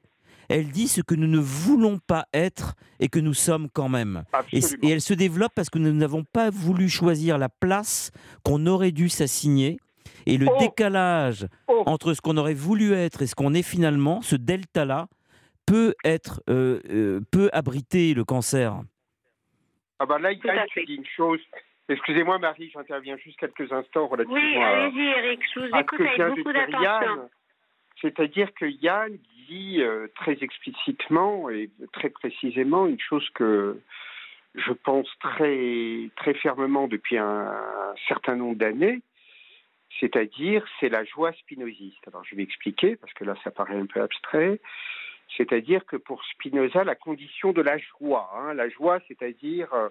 elle 0.48 0.68
dit 0.68 0.88
ce 0.88 1.00
que 1.00 1.14
nous 1.14 1.26
ne 1.26 1.38
voulons 1.38 1.98
pas 1.98 2.26
être 2.32 2.74
et 3.00 3.08
que 3.08 3.18
nous 3.18 3.34
sommes 3.34 3.68
quand 3.72 3.88
même. 3.88 4.24
Et, 4.52 4.60
elle 4.84 5.00
se 5.00 5.14
développe 5.14 5.52
parce 5.54 5.70
que 5.70 5.78
nous 5.78 5.92
n'avons 5.92 6.24
pas 6.24 6.50
voulu 6.50 6.88
choisir 6.88 7.38
la 7.38 7.48
place 7.48 8.10
qu'on 8.44 8.66
aurait 8.66 8.92
dû 8.92 9.08
s'assigner. 9.08 9.78
Et 10.26 10.38
le 10.38 10.46
oh. 10.48 10.56
décalage 10.58 11.46
oh. 11.68 11.82
entre 11.86 12.14
ce 12.14 12.20
qu'on 12.20 12.36
aurait 12.36 12.54
voulu 12.54 12.92
être 12.92 13.22
et 13.22 13.26
ce 13.26 13.34
qu'on 13.34 13.54
est 13.54 13.62
finalement, 13.62 14.22
ce 14.22 14.36
delta-là, 14.36 15.06
peut 15.66 15.94
être 16.04 16.42
euh, 16.48 16.80
euh, 16.90 17.20
peut 17.30 17.50
abriter 17.52 18.14
le 18.14 18.24
cancer. 18.24 18.80
Ah 19.98 20.06
bah 20.06 20.18
là, 20.18 20.32
il 20.32 20.40
tu 20.68 20.84
dis 20.84 20.94
une 20.94 21.06
chose. 21.06 21.40
Excusez-moi, 21.88 22.38
Marie, 22.38 22.70
j'interviens 22.72 23.16
juste 23.16 23.38
quelques 23.38 23.72
instants 23.72 24.08
relativement 24.08 24.34
oui, 24.34 24.56
allez-y, 24.56 25.06
Eric, 25.06 25.40
je 25.54 25.60
vous 25.60 25.66
écoute 25.66 26.00
avec 26.00 26.36
beaucoup 26.36 26.52
d'attention. 26.52 27.30
C'est-à-dire 28.00 28.52
que 28.54 28.66
Yann 28.66 29.16
dit 29.48 29.80
euh, 29.80 30.08
très 30.16 30.36
explicitement 30.42 31.48
et 31.48 31.70
très 31.92 32.10
précisément 32.10 32.86
une 32.86 33.00
chose 33.00 33.28
que 33.30 33.80
je 34.54 34.72
pense 34.72 35.08
très, 35.20 36.10
très 36.16 36.34
fermement 36.34 36.88
depuis 36.88 37.18
un, 37.18 37.52
certain 38.08 38.36
nombre 38.36 38.56
d'années, 38.56 39.00
c'est-à-dire 40.00 40.66
c'est 40.80 40.88
la 40.88 41.04
joie 41.04 41.32
spinoziste. 41.34 42.06
Alors 42.08 42.24
je 42.24 42.34
vais 42.34 42.42
expliquer 42.42 42.96
parce 42.96 43.12
que 43.14 43.24
là 43.24 43.34
ça 43.44 43.50
paraît 43.50 43.78
un 43.78 43.86
peu 43.86 44.02
abstrait. 44.02 44.60
C'est-à-dire 45.36 45.84
que 45.84 45.96
pour 45.96 46.24
Spinoza, 46.24 46.84
la 46.84 46.94
condition 46.94 47.52
de 47.52 47.62
la 47.62 47.78
joie, 47.78 48.30
hein, 48.34 48.54
la 48.54 48.68
joie, 48.68 49.00
c'est-à-dire 49.06 49.72
euh, 49.74 49.88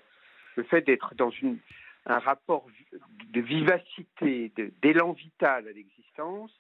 le 0.56 0.64
fait 0.64 0.82
d'être 0.82 1.14
dans 1.16 1.30
une, 1.30 1.58
un 2.06 2.20
rapport 2.20 2.66
de 3.28 3.42
vivacité, 3.42 4.52
d'élan 4.82 5.12
vital 5.14 5.68
à 5.68 5.72
l'existence, 5.72 6.52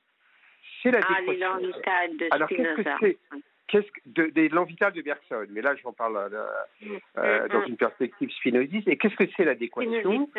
c'est 0.81 0.91
la 0.91 0.99
ah, 1.07 1.21
l'élan 1.21 1.57
vital 1.57 2.17
de 2.17 2.27
Alors, 2.31 2.49
qu'est-ce 2.49 2.81
que 2.81 2.89
c'est 2.99 3.17
qu'est-ce 3.67 3.91
que, 3.91 4.01
de, 4.05 4.23
de 4.27 4.91
de 4.91 5.01
Bergson, 5.01 5.47
mais 5.49 5.61
là 5.61 5.75
j'en 5.75 5.93
parle 5.93 6.17
euh, 6.17 6.99
euh, 7.17 7.47
dans 7.47 7.65
une 7.65 7.77
perspective 7.77 8.29
spinoziste. 8.31 8.87
Et 8.87 8.97
qu'est-ce 8.97 9.15
que 9.15 9.25
c'est 9.35 9.45
l'adéquation 9.45 10.29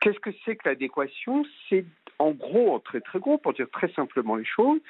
Qu'est-ce 0.00 0.20
que 0.20 0.30
c'est 0.44 0.54
que 0.54 0.68
l'adéquation 0.68 1.44
C'est 1.68 1.84
en 2.20 2.30
gros, 2.30 2.74
en 2.74 2.78
très 2.78 3.00
très 3.00 3.18
gros, 3.18 3.38
pour 3.38 3.54
dire 3.54 3.68
très 3.70 3.90
simplement 3.92 4.36
les 4.36 4.44
choses, 4.44 4.80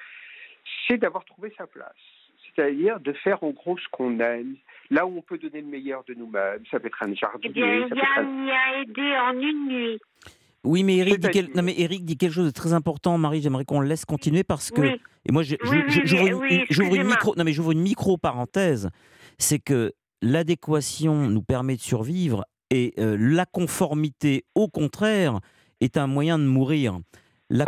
c'est 0.86 0.98
d'avoir 0.98 1.24
trouvé 1.24 1.54
sa 1.56 1.66
place. 1.66 2.19
C'est-à-dire 2.60 3.00
de 3.00 3.12
faire 3.12 3.42
en 3.42 3.50
gros 3.50 3.78
ce 3.78 3.88
qu'on 3.90 4.18
aime, 4.20 4.56
là 4.90 5.06
où 5.06 5.16
on 5.16 5.22
peut 5.22 5.38
donner 5.38 5.62
le 5.62 5.66
meilleur 5.66 6.04
de 6.04 6.14
nous-mêmes. 6.14 6.62
Ça 6.70 6.78
peut 6.78 6.88
être 6.88 7.02
un 7.02 7.14
jardin. 7.14 7.38
Eh 7.42 7.48
bien, 7.48 7.66
Yann 7.66 8.46
y 8.46 8.50
a 8.50 8.82
aidé 8.82 9.16
en 9.16 9.40
une 9.40 9.68
nuit. 9.68 9.98
Oui, 10.62 10.84
mais 10.84 10.98
Eric, 10.98 11.20
dit, 11.20 11.48
non, 11.54 11.62
mais 11.62 11.74
Eric 11.78 12.04
dit 12.04 12.18
quelque 12.18 12.34
chose 12.34 12.46
de 12.46 12.50
très 12.50 12.74
important. 12.74 13.16
Marie, 13.16 13.40
j'aimerais 13.40 13.64
qu'on 13.64 13.80
le 13.80 13.88
laisse 13.88 14.04
continuer 14.04 14.44
parce 14.44 14.70
que. 14.70 14.82
Et 14.82 15.32
moi, 15.32 15.42
j'ouvre 15.42 16.94
une, 16.94 17.04
micro, 17.04 17.34
non, 17.34 17.44
mais 17.44 17.52
j'ouvre 17.52 17.72
une 17.72 17.80
micro 17.80 18.18
parenthèse. 18.18 18.90
C'est 19.38 19.58
que 19.58 19.92
l'adéquation 20.20 21.28
nous 21.28 21.42
permet 21.42 21.76
de 21.76 21.80
survivre 21.80 22.44
et 22.68 22.92
euh, 22.98 23.16
la 23.18 23.46
conformité, 23.46 24.44
au 24.54 24.68
contraire, 24.68 25.40
est 25.80 25.96
un 25.96 26.06
moyen 26.06 26.38
de 26.38 26.44
mourir. 26.44 26.98
La, 27.48 27.64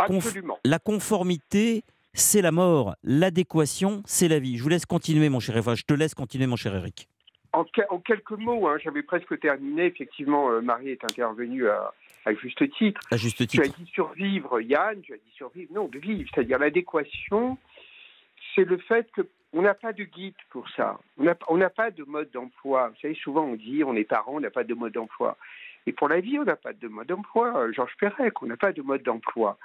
la 0.63 0.79
conformité, 0.79 1.83
c'est 2.13 2.41
la 2.41 2.51
mort. 2.51 2.95
L'adéquation, 3.03 4.03
c'est 4.05 4.27
la 4.27 4.39
vie. 4.39 4.57
Je 4.57 4.63
vous 4.63 4.69
laisse 4.69 4.85
continuer, 4.85 5.29
mon 5.29 5.39
cher. 5.39 5.55
Enfin, 5.57 5.75
je 5.75 5.83
te 5.83 5.93
laisse 5.93 6.13
continuer, 6.13 6.47
mon 6.47 6.55
cher 6.55 6.75
Eric. 6.75 7.07
En, 7.53 7.65
quelques 7.99 8.31
mots, 8.31 8.67
hein, 8.67 8.77
j'avais 8.83 9.03
presque 9.03 9.39
terminé. 9.39 9.85
Effectivement, 9.85 10.49
euh, 10.49 10.61
Marie 10.61 10.89
est 10.89 11.03
intervenue 11.03 11.67
à, 11.69 11.93
à 12.25 12.33
juste 12.33 12.67
titre. 12.71 12.99
À 13.11 13.17
juste 13.17 13.45
titre. 13.47 13.63
Tu 13.63 13.69
as 13.69 13.71
dit 13.71 13.91
survivre, 13.93 14.59
Yann, 14.61 15.01
tu 15.01 15.13
as 15.13 15.17
dit 15.17 15.31
survivre. 15.35 15.71
Non, 15.73 15.87
de 15.87 15.99
vivre. 15.99 16.27
C'est-à-dire 16.33 16.57
l'adéquation, 16.57 17.57
c'est 18.55 18.63
le 18.63 18.77
fait 18.77 19.07
qu'on 19.13 19.61
n'a 19.61 19.73
pas 19.73 19.93
de 19.93 20.03
guide 20.03 20.35
pour 20.49 20.67
ça. 20.69 20.99
On 21.17 21.57
n'a 21.57 21.69
pas 21.69 21.91
de 21.91 22.03
mode 22.03 22.31
d'emploi. 22.31 22.89
Vous 22.89 22.95
savez, 23.01 23.15
souvent 23.15 23.43
on 23.43 23.55
dit, 23.55 23.83
on 23.83 23.95
est 23.95 24.03
parent, 24.03 24.33
on 24.35 24.39
n'a 24.39 24.51
pas 24.51 24.63
de 24.63 24.73
mode 24.73 24.93
d'emploi. 24.93 25.37
Et 25.85 25.91
pour 25.91 26.07
la 26.07 26.21
vie, 26.21 26.39
on 26.39 26.45
n'a 26.45 26.55
pas 26.55 26.73
de 26.73 26.87
mode 26.87 27.07
d'emploi. 27.07 27.71
Georges 27.71 27.95
Perec, 27.99 28.41
on 28.41 28.47
n'a 28.47 28.57
pas 28.57 28.71
de 28.71 28.81
mode 28.81 29.03
d'emploi. 29.03 29.57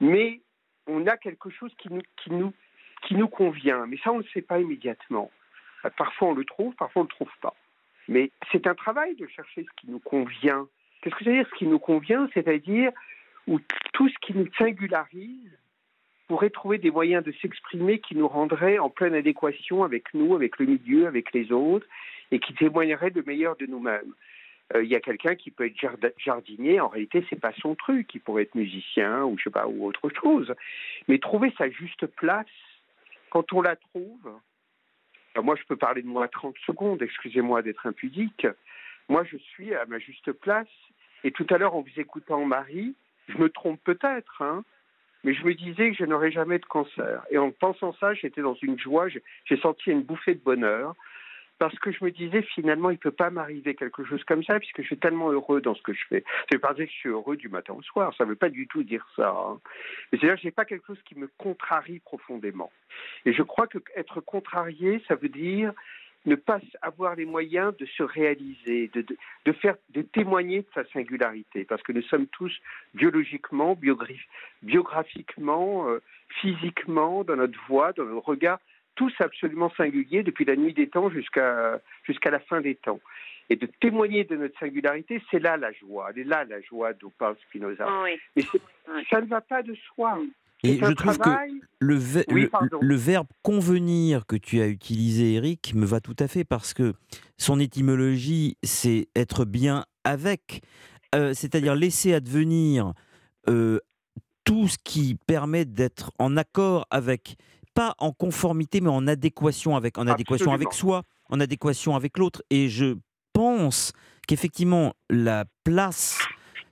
Mais 0.00 0.40
on 0.86 1.06
a 1.06 1.16
quelque 1.16 1.50
chose 1.50 1.72
qui 1.78 1.88
nous, 1.90 3.28
convient. 3.28 3.86
Mais 3.86 3.98
ça, 3.98 4.12
on 4.12 4.18
ne 4.18 4.22
le 4.22 4.28
sait 4.28 4.42
pas 4.42 4.60
immédiatement. 4.60 5.30
Parfois, 5.96 6.28
on 6.28 6.34
le 6.34 6.44
trouve, 6.44 6.74
parfois, 6.74 7.02
on 7.02 7.04
ne 7.04 7.10
le 7.10 7.14
trouve 7.14 7.38
pas. 7.40 7.54
Mais 8.08 8.30
c'est 8.52 8.66
un 8.66 8.74
travail 8.74 9.14
de 9.16 9.26
chercher 9.26 9.64
ce 9.64 9.80
qui 9.80 9.90
nous 9.90 9.98
convient. 9.98 10.66
Qu'est-ce 11.02 11.14
que 11.16 11.24
ça 11.24 11.30
veut 11.30 11.36
dire 11.36 11.48
ce 11.50 11.58
qui 11.58 11.66
nous 11.66 11.78
convient? 11.78 12.28
C'est-à-dire 12.34 12.92
où 13.46 13.60
tout 13.92 14.08
ce 14.08 14.14
qui 14.22 14.34
nous 14.34 14.48
singularise 14.58 15.56
pourrait 16.26 16.50
trouver 16.50 16.78
des 16.78 16.90
moyens 16.90 17.24
de 17.24 17.32
s'exprimer 17.40 18.00
qui 18.00 18.16
nous 18.16 18.26
rendraient 18.26 18.78
en 18.78 18.90
pleine 18.90 19.14
adéquation 19.14 19.84
avec 19.84 20.12
nous, 20.14 20.34
avec 20.34 20.58
le 20.58 20.66
milieu, 20.66 21.06
avec 21.06 21.32
les 21.32 21.52
autres, 21.52 21.86
et 22.32 22.40
qui 22.40 22.54
témoigneraient 22.54 23.10
de 23.10 23.22
meilleur 23.24 23.56
de 23.56 23.66
nous-mêmes. 23.66 24.12
Euh, 24.74 24.82
il 24.82 24.90
y 24.90 24.96
a 24.96 25.00
quelqu'un 25.00 25.34
qui 25.36 25.50
peut 25.50 25.66
être 25.66 26.12
jardinier, 26.18 26.80
en 26.80 26.88
réalité, 26.88 27.24
c'est 27.30 27.40
pas 27.40 27.52
son 27.60 27.74
truc. 27.74 28.14
Il 28.14 28.20
pourrait 28.20 28.42
être 28.42 28.54
musicien 28.54 29.24
ou 29.24 29.38
je 29.38 29.44
sais 29.44 29.50
pas 29.50 29.66
ou 29.68 29.86
autre 29.86 30.08
chose. 30.20 30.54
Mais 31.08 31.18
trouver 31.18 31.52
sa 31.56 31.70
juste 31.70 32.06
place, 32.06 32.46
quand 33.30 33.52
on 33.52 33.62
la 33.62 33.76
trouve, 33.76 34.32
moi 35.36 35.54
je 35.56 35.64
peux 35.64 35.76
parler 35.76 36.02
de 36.02 36.08
moi 36.08 36.28
30 36.28 36.56
secondes. 36.66 37.02
Excusez-moi 37.02 37.62
d'être 37.62 37.86
impudique. 37.86 38.46
Moi, 39.08 39.24
je 39.24 39.36
suis 39.36 39.74
à 39.74 39.84
ma 39.86 39.98
juste 39.98 40.32
place. 40.32 40.68
Et 41.24 41.30
tout 41.30 41.46
à 41.50 41.58
l'heure, 41.58 41.74
en 41.74 41.82
vous 41.82 42.00
écoutant 42.00 42.44
Marie, 42.44 42.94
je 43.28 43.38
me 43.38 43.48
trompe 43.48 43.80
peut-être, 43.84 44.42
hein, 44.42 44.64
mais 45.24 45.34
je 45.34 45.44
me 45.44 45.54
disais 45.54 45.90
que 45.90 45.96
je 45.96 46.04
n'aurais 46.04 46.30
jamais 46.30 46.58
de 46.58 46.66
cancer. 46.66 47.24
Et 47.30 47.38
en 47.38 47.50
pensant 47.50 47.92
ça, 47.94 48.14
j'étais 48.14 48.42
dans 48.42 48.54
une 48.62 48.78
joie, 48.78 49.08
j'ai 49.08 49.56
senti 49.60 49.90
une 49.90 50.02
bouffée 50.02 50.34
de 50.34 50.40
bonheur, 50.40 50.94
parce 51.58 51.78
que 51.78 51.90
je 51.90 52.04
me 52.04 52.10
disais 52.10 52.42
finalement, 52.42 52.90
il 52.90 52.94
ne 52.94 52.98
peut 52.98 53.10
pas 53.10 53.30
m'arriver 53.30 53.74
quelque 53.74 54.04
chose 54.04 54.22
comme 54.24 54.44
ça, 54.44 54.58
puisque 54.58 54.82
je 54.82 54.86
suis 54.86 54.98
tellement 54.98 55.30
heureux 55.30 55.60
dans 55.60 55.74
ce 55.74 55.82
que 55.82 55.92
je 55.92 56.04
fais. 56.08 56.24
C'est 56.50 56.58
pas 56.58 56.74
dire 56.74 56.86
que 56.86 56.92
je 56.92 56.96
suis 56.96 57.08
heureux 57.08 57.36
du 57.36 57.48
matin 57.48 57.74
au 57.74 57.82
soir, 57.82 58.14
ça 58.16 58.24
ne 58.24 58.30
veut 58.30 58.36
pas 58.36 58.50
du 58.50 58.66
tout 58.66 58.82
dire 58.82 59.06
ça. 59.16 59.30
Hein. 59.30 59.60
Mais 60.12 60.18
c'est-à-dire 60.18 60.36
que 60.36 60.42
je 60.42 60.46
n'ai 60.46 60.52
pas 60.52 60.64
quelque 60.64 60.86
chose 60.86 61.02
qui 61.04 61.18
me 61.18 61.28
contrarie 61.38 62.00
profondément. 62.00 62.70
Et 63.24 63.32
je 63.32 63.42
crois 63.42 63.66
que 63.66 63.78
être 63.94 64.20
contrarié, 64.20 65.02
ça 65.08 65.14
veut 65.14 65.28
dire 65.28 65.72
ne 66.26 66.34
pas 66.34 66.60
avoir 66.82 67.14
les 67.14 67.24
moyens 67.24 67.76
de 67.76 67.86
se 67.86 68.02
réaliser, 68.02 68.90
de, 68.92 69.06
de, 69.44 69.52
faire, 69.52 69.76
de 69.90 70.02
témoigner 70.02 70.62
de 70.62 70.66
sa 70.74 70.84
singularité, 70.86 71.64
parce 71.64 71.82
que 71.82 71.92
nous 71.92 72.02
sommes 72.02 72.26
tous 72.26 72.52
biologiquement, 72.94 73.78
biographiquement, 74.62 75.88
euh, 75.88 76.02
physiquement, 76.40 77.22
dans 77.22 77.36
notre 77.36 77.58
voix, 77.68 77.92
dans 77.92 78.04
notre 78.04 78.26
regard, 78.26 78.58
tous 78.96 79.12
absolument 79.20 79.70
singuliers 79.76 80.22
depuis 80.22 80.44
la 80.44 80.56
nuit 80.56 80.74
des 80.74 80.88
temps 80.88 81.10
jusqu'à 81.10 81.80
jusqu'à 82.04 82.30
la 82.30 82.40
fin 82.40 82.60
des 82.60 82.74
temps. 82.74 83.00
Et 83.48 83.56
de 83.56 83.66
témoigner 83.80 84.24
de 84.24 84.36
notre 84.36 84.58
singularité, 84.58 85.22
c'est 85.30 85.38
là 85.38 85.56
la 85.56 85.72
joie. 85.72 86.08
Elle 86.10 86.22
est 86.22 86.24
là 86.24 86.44
la 86.44 86.60
joie 86.62 86.92
dont 86.94 87.12
parle 87.16 87.36
Spinoza. 87.46 87.86
Mais 88.34 88.42
ça 89.08 89.20
ne 89.20 89.26
va 89.26 89.40
pas 89.40 89.62
de 89.62 89.76
soi. 89.94 90.18
Et 90.64 90.78
je 90.78 90.92
trouve 90.92 91.18
que 91.18 91.30
le, 91.80 91.98
le, 92.80 92.94
verbe 92.96 93.26
convenir 93.42 94.26
que 94.26 94.36
tu 94.36 94.60
as 94.60 94.66
utilisé, 94.66 95.34
Eric, 95.34 95.74
me 95.74 95.84
va 95.84 96.00
tout 96.00 96.16
à 96.18 96.28
fait 96.28 96.44
parce 96.44 96.74
que 96.74 96.94
son 97.36 97.60
étymologie, 97.60 98.56
c'est 98.62 99.08
être 99.14 99.44
bien 99.44 99.84
avec, 100.04 100.62
euh, 101.14 101.34
c'est-à-dire 101.34 101.74
laisser 101.74 102.14
advenir 102.14 102.94
euh, 103.48 103.78
tout 104.44 104.66
ce 104.66 104.78
qui 104.82 105.16
permet 105.26 105.64
d'être 105.64 106.10
en 106.18 106.36
accord 106.36 106.86
avec, 106.90 107.36
pas 107.76 107.94
en 107.98 108.10
conformité, 108.10 108.80
mais 108.80 108.88
en 108.88 109.06
adéquation 109.06 109.76
avec, 109.76 109.98
en 109.98 110.06
adéquation 110.08 110.52
avec 110.52 110.72
soi, 110.72 111.02
en 111.28 111.38
adéquation 111.38 111.94
avec 111.94 112.16
l'autre. 112.16 112.42
Et 112.50 112.68
je 112.68 112.96
pense 113.34 113.92
qu'effectivement, 114.26 114.94
la 115.10 115.44
place, 115.62 116.18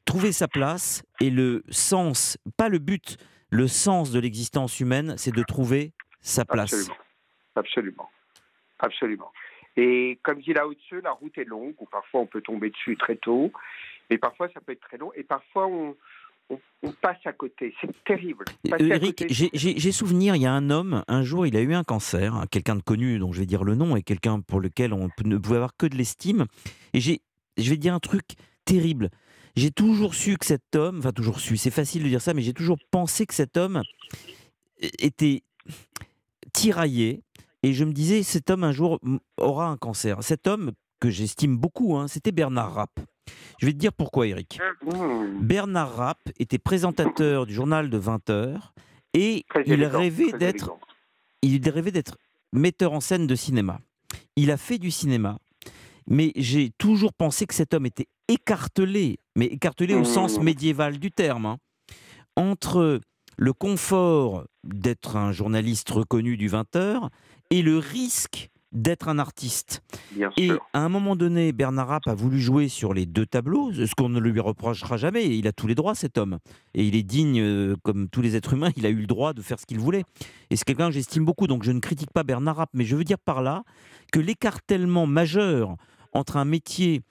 trouver 0.07 0.33
sa 0.33 0.49
place 0.49 1.03
et 1.21 1.29
le 1.29 1.63
sens, 1.69 2.39
pas 2.57 2.71
le 2.71 2.79
but, 2.79 3.19
le 3.51 3.69
sens 3.69 4.11
de 4.13 4.19
l'existence 4.19 4.81
humaine, 4.81 5.15
c'est 5.19 5.31
de 5.31 5.43
trouver 5.43 5.93
sa 6.23 6.47
place. 6.47 6.91
Absolument. 7.55 8.11
Absolument. 8.79 9.31
Et 9.77 10.19
comme 10.23 10.41
dit 10.41 10.55
Lao 10.55 10.73
Tzu, 10.73 11.03
la 11.03 11.13
route 11.13 11.37
est 11.37 11.45
longue, 11.45 11.75
ou 11.79 11.87
parfois 11.87 12.21
on 12.23 12.27
peut 12.27 12.41
tomber 12.41 12.71
dessus 12.71 12.97
très 12.97 13.17
tôt, 13.17 13.53
mais 14.09 14.17
parfois 14.17 14.49
ça 14.55 14.61
peut 14.61 14.73
être 14.73 14.81
très 14.81 14.97
long, 14.97 15.13
et 15.15 15.23
parfois 15.23 15.67
on, 15.67 15.97
passe 17.01 17.19
à 17.25 17.33
côté. 17.33 17.75
C'est 17.81 17.91
terrible. 18.05 18.45
Eric, 18.79 19.25
j'ai 19.29 19.93
souvenir, 19.93 20.37
il 20.37 20.43
y 20.43 20.47
a 20.47 20.53
un 20.53 20.71
homme, 20.71 21.05
un 21.09 21.23
jour, 21.23 21.47
il 21.47 21.57
a 21.57 21.61
eu 21.61 21.75
un 21.75 21.85
cancer, 21.85 22.45
quelqu'un 22.51 22.77
de 22.77 22.83
connu, 22.83 23.19
dont 23.19 23.33
je 23.33 23.41
vais 23.41 23.47
dire 23.47 23.65
le 23.65 23.75
nom, 23.75 23.97
et 23.97 24.03
quelqu'un 24.03 24.41
pour 24.41 24.61
lequel 24.61 24.93
on 24.93 25.09
ne 25.25 25.37
pouvait 25.39 25.57
avoir 25.57 25.77
que 25.77 25.87
de 25.87 25.97
l'estime. 25.97 26.47
Et 26.93 27.01
je 27.01 27.19
vais 27.57 27.77
dire 27.77 27.95
un 27.95 28.01
truc 28.01 28.35
terrible. 28.65 29.11
J'ai 29.57 29.71
toujours 29.71 30.15
su 30.15 30.37
que 30.37 30.47
cet 30.47 30.75
homme, 30.75 30.99
enfin 30.99 31.13
toujours 31.13 31.41
su, 31.41 31.57
c'est 31.57 31.71
facile 31.71 32.03
de 32.03 32.09
dire 32.09 32.21
ça, 32.21 32.35
mais 32.35 32.43
j'ai 32.43 32.55
toujours 32.55 32.79
pensé 32.91 33.25
que 33.27 33.35
cet 33.35 33.57
homme 33.57 33.83
était 34.99 35.43
tiraillé. 36.53 37.23
Et 37.63 37.73
je 37.73 37.85
me 37.85 37.93
disais, 37.93 38.23
cet 38.23 38.51
homme 38.51 38.65
un 38.65 38.73
jour 38.73 38.99
aura 39.39 39.69
un 39.69 39.77
cancer. 39.77 40.23
Cet 40.23 40.47
homme 40.47 40.73
que 41.01 41.09
j'estime 41.09 41.57
beaucoup, 41.57 41.97
hein, 41.97 42.09
c'était 42.09 42.33
Bernard 42.33 42.75
Rapp. 42.75 43.01
Je 43.59 43.67
vais 43.67 43.73
te 43.73 43.79
dire 43.79 43.93
pourquoi, 43.93 44.27
Eric. 44.27 44.59
Mmh. 44.83 45.41
Bernard 45.41 45.97
Rapp 45.97 46.19
était 46.39 46.59
présentateur 46.59 47.47
du 47.47 47.55
journal 47.55 47.91
de 47.91 47.99
20 47.99 48.31
heures 48.31 48.75
et 49.13 49.45
il 49.67 49.85
rêvait 49.85 50.33
d'être, 50.33 50.73
il 51.43 51.67
rêvait 51.69 51.93
d'être 51.93 52.19
metteur 52.53 52.93
en 52.93 53.01
scène 53.01 53.27
de 53.27 53.35
cinéma. 53.35 53.81
Il 54.37 54.51
a 54.51 54.57
fait 54.57 54.79
du 54.79 54.91
cinéma, 54.91 55.39
mais 56.09 56.33
j'ai 56.37 56.71
toujours 56.79 57.13
pensé 57.13 57.47
que 57.47 57.55
cet 57.55 57.75
homme 57.75 57.87
était 57.87 58.09
écartelé, 58.29 59.19
mais 59.37 59.47
écartelé 59.47 59.95
au 59.95 60.05
sens 60.05 60.39
mmh. 60.39 60.43
médiéval 60.43 60.99
du 60.99 61.11
terme, 61.11 61.47
hein. 61.47 61.59
entre 62.37 63.01
le 63.37 63.53
confort 63.53 64.45
d'être 64.63 65.17
un 65.17 65.33
journaliste 65.33 65.91
reconnu 65.91 66.37
du 66.37 66.49
20h 66.49 67.09
et 67.51 67.63
le 67.63 67.79
risque 67.79 68.51
d'être 68.75 69.09
un 69.09 69.19
artiste. 69.19 69.83
et 70.37 70.51
à 70.73 70.81
un 70.81 70.89
moment 70.89 71.17
donné, 71.17 71.53
Bernard 71.53 71.89
Rapp 71.89 72.09
a 72.09 72.15
voulu 72.15 72.41
jouer 72.41 72.69
sur 72.69 72.93
les 72.93 73.07
deux 73.07 73.25
tableaux, 73.25 73.73
ce 73.73 73.95
qu'on 73.97 74.09
ne 74.09 74.21
lui 74.21 74.39
reprochera 74.41 74.97
jamais. 74.97 75.37
Il 75.37 75.47
a 75.47 75.53
tous 75.53 75.67
les 75.67 75.75
droits, 75.75 75.95
cet 75.95 76.19
homme. 76.19 76.39
Et 76.75 76.85
il 76.85 76.97
est 76.97 77.03
digne, 77.03 77.41
euh, 77.41 77.77
comme 77.83 78.09
tous 78.09 78.21
les 78.21 78.37
êtres 78.37 78.53
humains, 78.53 78.71
il 78.77 78.85
a 78.85 78.91
eu 78.91 79.01
le 79.01 79.07
droit 79.07 79.33
de 79.33 79.43
faire 79.43 79.59
ce 79.59 79.67
qu'il 79.67 79.79
voulait. 79.79 80.05
Et 80.51 80.57
c'est 80.57 80.65
quelqu'un 80.65 80.89
que 80.89 80.95
j'estime 80.95 81.25
beaucoup, 81.25 81.47
donc 81.47 81.63
je 81.63 81.73
ne 81.73 81.81
critique 81.81 82.11
pas 82.13 82.25
Bernard 82.25 82.57
Rapp, 82.57 82.71
mais 82.75 82.85
je 82.85 82.97
veux 82.97 83.05
dire 83.05 83.19
par 83.19 83.43
là 83.43 83.63
que 84.13 84.19
l'écartèlement 84.19 85.07
majeur 85.07 85.77
entre 86.13 86.37
un 86.37 86.45
métier 86.45 87.03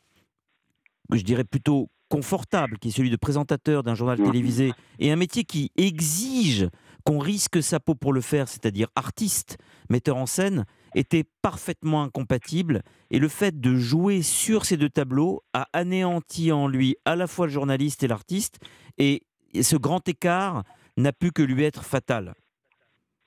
je 1.11 1.23
dirais 1.23 1.43
plutôt 1.43 1.89
confortable, 2.09 2.77
qui 2.77 2.89
est 2.89 2.91
celui 2.91 3.09
de 3.09 3.15
présentateur 3.15 3.83
d'un 3.83 3.95
journal 3.95 4.21
télévisé, 4.21 4.71
et 4.99 5.11
un 5.11 5.15
métier 5.15 5.43
qui 5.43 5.71
exige 5.77 6.67
qu'on 7.03 7.19
risque 7.19 7.61
sa 7.61 7.79
peau 7.79 7.95
pour 7.95 8.13
le 8.13 8.21
faire, 8.21 8.47
c'est-à-dire 8.47 8.87
artiste, 8.95 9.57
metteur 9.89 10.17
en 10.17 10.25
scène, 10.25 10.65
était 10.95 11.25
parfaitement 11.41 12.03
incompatible. 12.03 12.81
Et 13.11 13.19
le 13.19 13.27
fait 13.27 13.59
de 13.59 13.75
jouer 13.75 14.21
sur 14.21 14.65
ces 14.65 14.77
deux 14.77 14.89
tableaux 14.89 15.41
a 15.53 15.67
anéanti 15.73 16.51
en 16.51 16.67
lui 16.67 16.95
à 17.05 17.15
la 17.15 17.27
fois 17.27 17.47
le 17.47 17.51
journaliste 17.51 18.03
et 18.03 18.07
l'artiste. 18.07 18.59
Et 18.97 19.23
ce 19.59 19.75
grand 19.75 20.07
écart 20.07 20.63
n'a 20.97 21.11
pu 21.11 21.31
que 21.31 21.41
lui 21.41 21.63
être 21.63 21.83
fatal. 21.83 22.33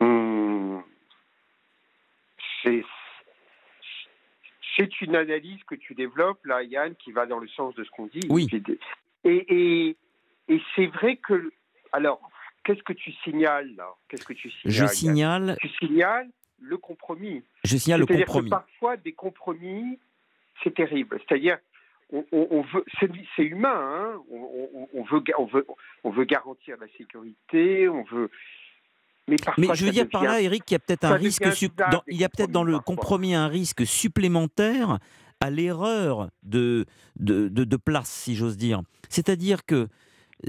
Mmh. 0.00 0.78
C'est 2.62 2.84
c'est 4.76 5.00
une 5.00 5.16
analyse 5.16 5.62
que 5.64 5.74
tu 5.74 5.94
développes, 5.94 6.44
là, 6.44 6.62
Yann, 6.62 6.94
qui 6.96 7.10
va 7.10 7.26
dans 7.26 7.38
le 7.38 7.48
sens 7.48 7.74
de 7.74 7.84
ce 7.84 7.90
qu'on 7.90 8.06
dit. 8.06 8.26
Oui. 8.28 8.46
Et, 9.24 9.96
et, 10.48 10.62
c'est 10.74 10.86
vrai 10.86 11.16
que. 11.16 11.50
Alors, 11.92 12.20
qu'est-ce 12.66 12.82
que 12.82 12.92
tu 12.92 13.12
signales, 13.24 13.72
là? 13.76 13.88
Qu'est-ce 14.08 14.24
que 14.24 14.32
tu 14.32 14.50
signales 14.50 14.74
Je 14.74 14.86
signale. 14.86 15.56
Tu 15.60 15.68
signales 15.80 16.28
le 16.60 16.76
compromis. 16.76 17.42
Je 17.64 17.76
signale 17.76 18.00
le 18.00 18.06
compromis. 18.06 18.50
Que 18.50 18.56
parfois, 18.56 18.96
des 18.96 19.12
compromis, 19.12 19.98
c'est 20.64 20.74
terrible. 20.74 21.20
C'est-à-dire, 21.26 21.58
on, 22.10 22.62
veut, 22.62 22.84
c'est 22.98 23.42
humain, 23.42 23.70
hein 23.76 24.22
on, 24.30 25.02
veut, 25.04 25.22
on, 25.38 25.44
veut, 25.46 25.66
on 26.04 26.10
veut 26.10 26.24
garantir 26.24 26.76
la 26.80 26.86
sécurité, 26.96 27.88
on 27.88 28.04
veut, 28.04 28.30
mais, 29.28 29.36
je 29.74 29.84
veux 29.84 29.90
dire 29.90 30.08
par 30.08 30.22
là, 30.22 30.40
Eric, 30.40 30.62
il 30.70 30.74
y 30.74 30.76
a 30.76 30.78
peut-être 30.78 31.04
un 31.04 31.16
risque, 31.16 31.42
dans, 31.90 32.02
il 32.06 32.16
y 32.16 32.24
a 32.24 32.28
peut-être 32.28 32.52
dans 32.52 32.62
le 32.62 32.78
compromis 32.78 33.34
un 33.34 33.48
risque 33.48 33.84
supplémentaire 33.84 34.98
à 35.40 35.50
l'erreur 35.50 36.30
de, 36.44 36.86
de, 37.18 37.48
de, 37.48 37.76
place, 37.76 38.08
si 38.08 38.36
j'ose 38.36 38.56
dire. 38.56 38.82
C'est-à-dire 39.08 39.66
que 39.66 39.88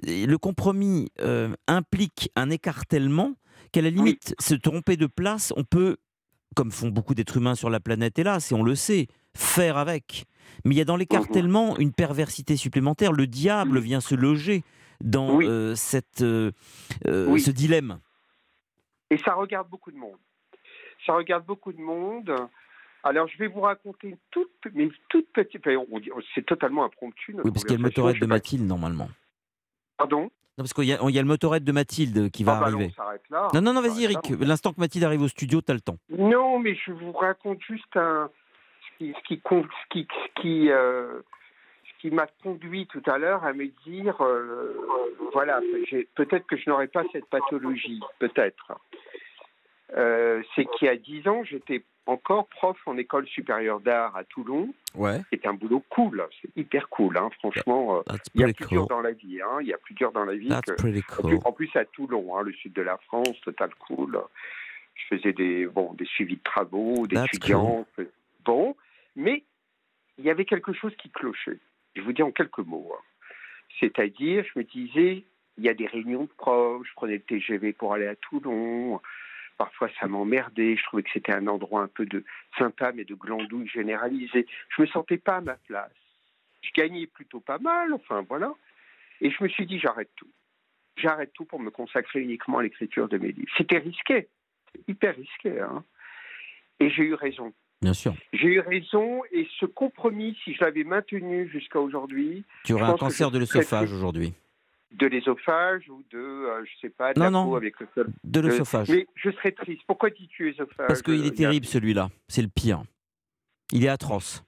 le 0.03 0.35
compromis 0.37 1.11
euh, 1.21 1.53
implique 1.67 2.29
un 2.35 2.49
écartèlement 2.49 3.35
qu'à 3.71 3.81
la 3.81 3.89
limite, 3.89 4.35
se 4.39 4.55
tromper 4.55 4.97
de 4.97 5.07
place, 5.07 5.53
on 5.57 5.63
peut, 5.63 5.97
comme 6.55 6.71
font 6.71 6.89
beaucoup 6.89 7.15
d'êtres 7.15 7.37
humains 7.37 7.55
sur 7.55 7.69
la 7.69 7.79
planète, 7.79 8.17
hélas, 8.19 8.51
et 8.51 8.55
on 8.55 8.63
le 8.63 8.75
sait, 8.75 9.07
faire 9.35 9.77
avec. 9.77 10.25
Mais 10.63 10.75
il 10.75 10.77
y 10.77 10.81
a 10.81 10.85
dans 10.85 10.95
l'écartèlement 10.95 11.73
mhm. 11.73 11.81
une 11.81 11.93
perversité 11.93 12.55
supplémentaire. 12.55 13.11
Le 13.11 13.27
diable 13.27 13.79
vient 13.79 13.99
se 13.99 14.15
loger 14.15 14.63
dans 15.01 15.41
euh, 15.41 15.75
cette, 15.75 16.19
ce 16.19 17.51
dilemme. 17.51 17.99
Et 19.09 19.17
ça 19.19 19.33
regarde 19.33 19.69
beaucoup 19.69 19.91
de 19.91 19.97
monde. 19.97 20.17
Ça 21.05 21.13
regarde 21.13 21.45
beaucoup 21.45 21.71
de 21.71 21.79
monde. 21.79 22.33
Alors, 23.03 23.27
je 23.27 23.37
vais 23.37 23.47
vous 23.47 23.61
raconter 23.61 24.09
une 24.09 24.17
toute, 24.31 24.49
mais 24.73 24.83
une 24.83 24.91
toute 25.09 25.29
petite. 25.31 25.65
enfin, 25.65 25.81
C'est 26.35 26.45
totalement 26.45 26.83
impromptu. 26.83 27.35
Oui, 27.43 27.51
parce 27.51 27.63
qu'il 27.63 27.71
y 27.71 27.75
a 27.75 27.77
le 27.77 27.83
motorette 27.83 28.19
de 28.19 28.25
Mathilde, 28.25 28.65
normalement. 28.65 29.09
Pardon 29.97 30.23
Non, 30.23 30.29
parce 30.57 30.73
qu'il 30.73 30.85
y, 30.85 30.93
a 30.93 30.97
il 31.01 31.15
y 31.15 31.19
a 31.19 31.21
le 31.21 31.27
motorette 31.27 31.63
de 31.63 31.71
Mathilde 31.71 32.29
qui 32.31 32.43
va 32.43 32.53
Ah 32.57 32.59
bah 32.59 32.65
arriver. 32.67 32.89
on 32.91 32.95
s'arrête 33.03 33.21
là. 33.29 33.47
Non, 33.53 33.61
non, 33.61 33.73
non, 33.73 33.79
On 33.79 33.83
vas-y, 33.83 34.03
s'arrête 34.03 34.29
Eric. 34.29 34.39
L'instant 34.47 34.73
que 34.73 34.79
Mathilde 34.79 35.03
arrive 35.05 35.21
au 35.21 35.27
studio, 35.27 35.61
t'as 35.61 35.73
le 35.73 35.81
temps. 35.81 35.97
Non, 36.09 36.59
mais 36.59 36.75
je 36.75 36.91
vous 36.91 37.11
raconte 37.11 37.61
juste 37.61 37.95
un, 37.95 38.29
ce 38.81 38.97
qui, 38.97 39.13
ce 39.13 39.27
qui, 39.27 39.39
con- 39.41 39.63
ce 39.63 39.89
qui, 39.93 40.07
ce 40.11 40.41
qui, 40.41 40.69
euh, 40.71 41.19
ce 41.83 42.01
qui 42.01 42.11
m'a 42.13 42.27
conduit 42.43 42.87
tout 42.87 43.01
à 43.07 43.17
l'heure 43.17 43.43
à 43.43 43.53
me 43.53 43.67
dire, 43.85 44.21
euh, 44.21 44.73
voilà, 45.33 45.59
peut-être 46.15 46.45
que 46.47 46.57
je 46.57 46.69
n'aurais 46.69 46.87
pas 46.87 47.03
cette 47.11 47.25
pathologie, 47.25 47.99
peut-être. 48.19 48.71
Euh, 49.95 50.43
c'est 50.55 50.65
qu'il 50.65 50.87
y 50.87 50.89
a 50.89 50.97
dix 50.97 51.27
ans, 51.27 51.43
j'étais 51.43 51.83
encore 52.05 52.47
prof 52.47 52.77
en 52.85 52.97
école 52.97 53.25
supérieure 53.27 53.79
d'art 53.79 54.15
à 54.15 54.23
Toulon. 54.23 54.73
Ouais. 54.95 55.21
C'est 55.31 55.45
un 55.45 55.53
boulot 55.53 55.83
cool, 55.89 56.25
c'est 56.41 56.49
hyper 56.57 56.89
cool, 56.89 57.17
hein, 57.17 57.29
franchement. 57.39 57.97
euh, 57.99 58.15
Il 58.35 58.41
y 58.41 58.43
a 58.43 58.47
plus 58.53 58.65
dur 58.67 58.81
cool. 58.81 58.89
dans 58.89 59.01
la 59.01 59.11
vie, 59.11 59.41
hein, 59.41 59.57
il 59.61 59.67
y 59.67 59.73
a 59.73 59.77
plus 59.77 59.93
dur 59.93 60.11
dans 60.11 60.25
la 60.25 60.35
vie 60.35 60.49
que, 60.65 60.71
cool. 61.21 61.29
plus- 61.29 61.39
En 61.45 61.51
plus, 61.51 61.69
à 61.75 61.85
Toulon, 61.85 62.37
hein, 62.37 62.43
le 62.43 62.51
sud 62.53 62.73
de 62.73 62.81
la 62.81 62.97
France, 62.97 63.39
total 63.41 63.69
cool. 63.75 64.19
Je 64.95 65.15
faisais 65.15 65.31
des, 65.33 65.67
bon, 65.67 65.93
des 65.93 66.05
suivis 66.05 66.37
de 66.37 66.43
travaux, 66.43 67.05
d'étudiants. 67.07 67.85
Bon, 68.45 68.75
mais 69.15 69.43
il 70.17 70.25
y 70.25 70.29
avait 70.29 70.45
quelque 70.45 70.73
chose 70.73 70.95
qui 70.97 71.09
clochait. 71.11 71.59
Je 71.95 72.01
vous 72.01 72.13
dis 72.13 72.23
en 72.23 72.31
quelques 72.31 72.59
mots. 72.59 72.91
C'est-à-dire, 73.79 74.43
je 74.53 74.59
me 74.59 74.63
disais, 74.63 75.23
il 75.57 75.63
y 75.63 75.69
a 75.69 75.73
des 75.73 75.85
réunions 75.87 76.23
de 76.23 76.29
profs, 76.37 76.85
je 76.87 76.93
prenais 76.95 77.13
le 77.15 77.21
TGV 77.21 77.73
pour 77.73 77.93
aller 77.93 78.07
à 78.07 78.15
Toulon. 78.15 78.99
Parfois, 79.57 79.89
ça 79.99 80.07
m'emmerdait. 80.07 80.75
Je 80.75 80.83
trouvais 80.83 81.03
que 81.03 81.09
c'était 81.11 81.33
un 81.33 81.47
endroit 81.47 81.81
un 81.81 81.87
peu 81.87 82.05
de 82.05 82.23
sympa, 82.57 82.91
mais 82.93 83.05
de 83.05 83.15
glandouille 83.15 83.67
généralisée. 83.67 84.45
Je 84.75 84.81
me 84.81 84.87
sentais 84.87 85.17
pas 85.17 85.37
à 85.37 85.41
ma 85.41 85.55
place. 85.55 85.91
Je 86.61 86.69
gagnais 86.75 87.07
plutôt 87.07 87.39
pas 87.39 87.57
mal, 87.57 87.93
enfin 87.93 88.25
voilà. 88.27 88.53
Et 89.21 89.31
je 89.31 89.43
me 89.43 89.49
suis 89.49 89.65
dit, 89.65 89.79
j'arrête 89.79 90.11
tout. 90.15 90.29
J'arrête 90.95 91.31
tout 91.33 91.45
pour 91.45 91.59
me 91.59 91.69
consacrer 91.69 92.21
uniquement 92.21 92.59
à 92.59 92.63
l'écriture 92.63 93.07
de 93.07 93.17
mes 93.17 93.31
livres. 93.31 93.51
C'était 93.57 93.77
risqué, 93.77 94.27
hyper 94.87 95.15
risqué. 95.15 95.59
Hein. 95.59 95.83
Et 96.79 96.89
j'ai 96.89 97.03
eu 97.03 97.13
raison. 97.13 97.53
Bien 97.81 97.93
sûr. 97.93 98.15
J'ai 98.33 98.47
eu 98.47 98.59
raison 98.59 99.21
et 99.31 99.47
ce 99.59 99.65
compromis, 99.65 100.37
si 100.43 100.53
je 100.53 100.63
l'avais 100.63 100.83
maintenu 100.83 101.47
jusqu'à 101.47 101.79
aujourd'hui, 101.79 102.43
Tu 102.63 102.73
aurais 102.73 102.83
un 102.83 102.97
cancer 102.97 103.29
de 103.29 103.39
l'œsophage 103.39 103.93
aujourd'hui. 103.93 104.33
De 104.91 105.05
l'ésophage 105.07 105.89
ou 105.89 106.03
de, 106.11 106.17
euh, 106.17 106.63
je 106.65 106.71
sais 106.81 106.89
pas, 106.89 107.13
de 107.13 107.19
Non, 107.19 107.25
la 107.25 107.31
non. 107.31 107.45
peau 107.45 107.55
avec 107.57 107.79
le 107.79 107.87
sol. 107.93 108.07
De 108.23 108.39
l'œsophage. 108.39 108.89
Mais 108.89 109.05
je 109.15 109.29
serais 109.31 109.51
triste. 109.51 109.81
Pourquoi 109.87 110.09
dis-tu 110.09 110.49
ésophage 110.49 110.87
Parce 110.87 111.01
qu'il 111.01 111.21
euh, 111.21 111.25
est 111.25 111.35
terrible 111.35 111.65
Yann 111.65 111.71
celui-là. 111.73 112.09
C'est 112.27 112.41
le 112.41 112.47
pire. 112.47 112.83
Il 113.73 113.83
est 113.83 113.89
atroce. 113.89 114.43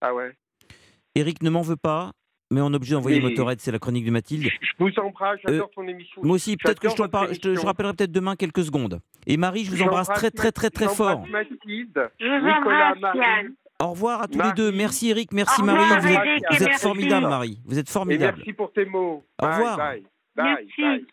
Ah 0.00 0.12
ouais. 0.14 0.36
Eric 1.14 1.42
ne 1.42 1.50
m'en 1.50 1.62
veut 1.62 1.76
pas, 1.76 2.10
mais 2.50 2.60
on 2.60 2.72
est 2.72 2.76
obligé 2.76 2.94
d'envoyer 2.94 3.20
Mais- 3.20 3.28
Motorhead, 3.30 3.60
c'est 3.60 3.70
la 3.70 3.78
chronique 3.78 4.04
de 4.04 4.10
Mathilde. 4.10 4.50
Je 4.60 4.72
vous 4.78 4.90
embrasse, 4.98 5.38
j'adore 5.46 5.70
ton 5.70 5.86
émission. 5.86 6.20
Moi 6.24 6.34
aussi, 6.34 6.56
peut-être 6.56 6.80
que 6.80 6.88
je 6.90 6.96
t'en 6.96 7.08
parle, 7.08 7.32
je, 7.32 7.38
te- 7.40 7.54
je 7.54 7.60
rappellerai 7.60 7.94
peut-être 7.94 8.12
demain 8.12 8.34
quelques 8.34 8.64
secondes. 8.64 8.98
Et 9.26 9.36
Marie, 9.36 9.64
je 9.64 9.70
vous 9.70 9.82
embrasse 9.82 10.08
très 10.08 10.30
très 10.32 10.50
très 10.50 10.70
très 10.70 10.88
fort. 10.88 11.24
Mathilde, 11.28 12.10
Je 12.18 12.26
vous 12.26 12.46
Nicolas, 12.58 12.94
embrasse, 12.96 13.14
Marie. 13.16 13.54
Au 13.84 13.90
revoir 13.90 14.22
à 14.22 14.28
tous 14.28 14.38
Marie. 14.38 14.50
les 14.50 14.54
deux. 14.54 14.72
Merci 14.72 15.10
Eric, 15.10 15.32
merci 15.32 15.62
Marie. 15.62 16.00
Vous 16.00 16.62
êtes, 16.62 16.72
vous 16.72 16.78
formidable 16.78 17.28
Marie. 17.28 17.60
Vous 17.66 17.78
êtes 17.78 17.88
Et 17.88 17.92
formidable. 17.92 18.38
merci 18.38 18.52
pour 18.52 18.72
tes 18.72 18.84
mots. 18.86 19.22
Au 19.40 19.46
Bye, 19.46 19.52
revoir. 19.54 19.76
Bye, 19.76 20.02
bye, 20.36 20.54
Merci. 20.54 20.82
bye. 20.82 21.06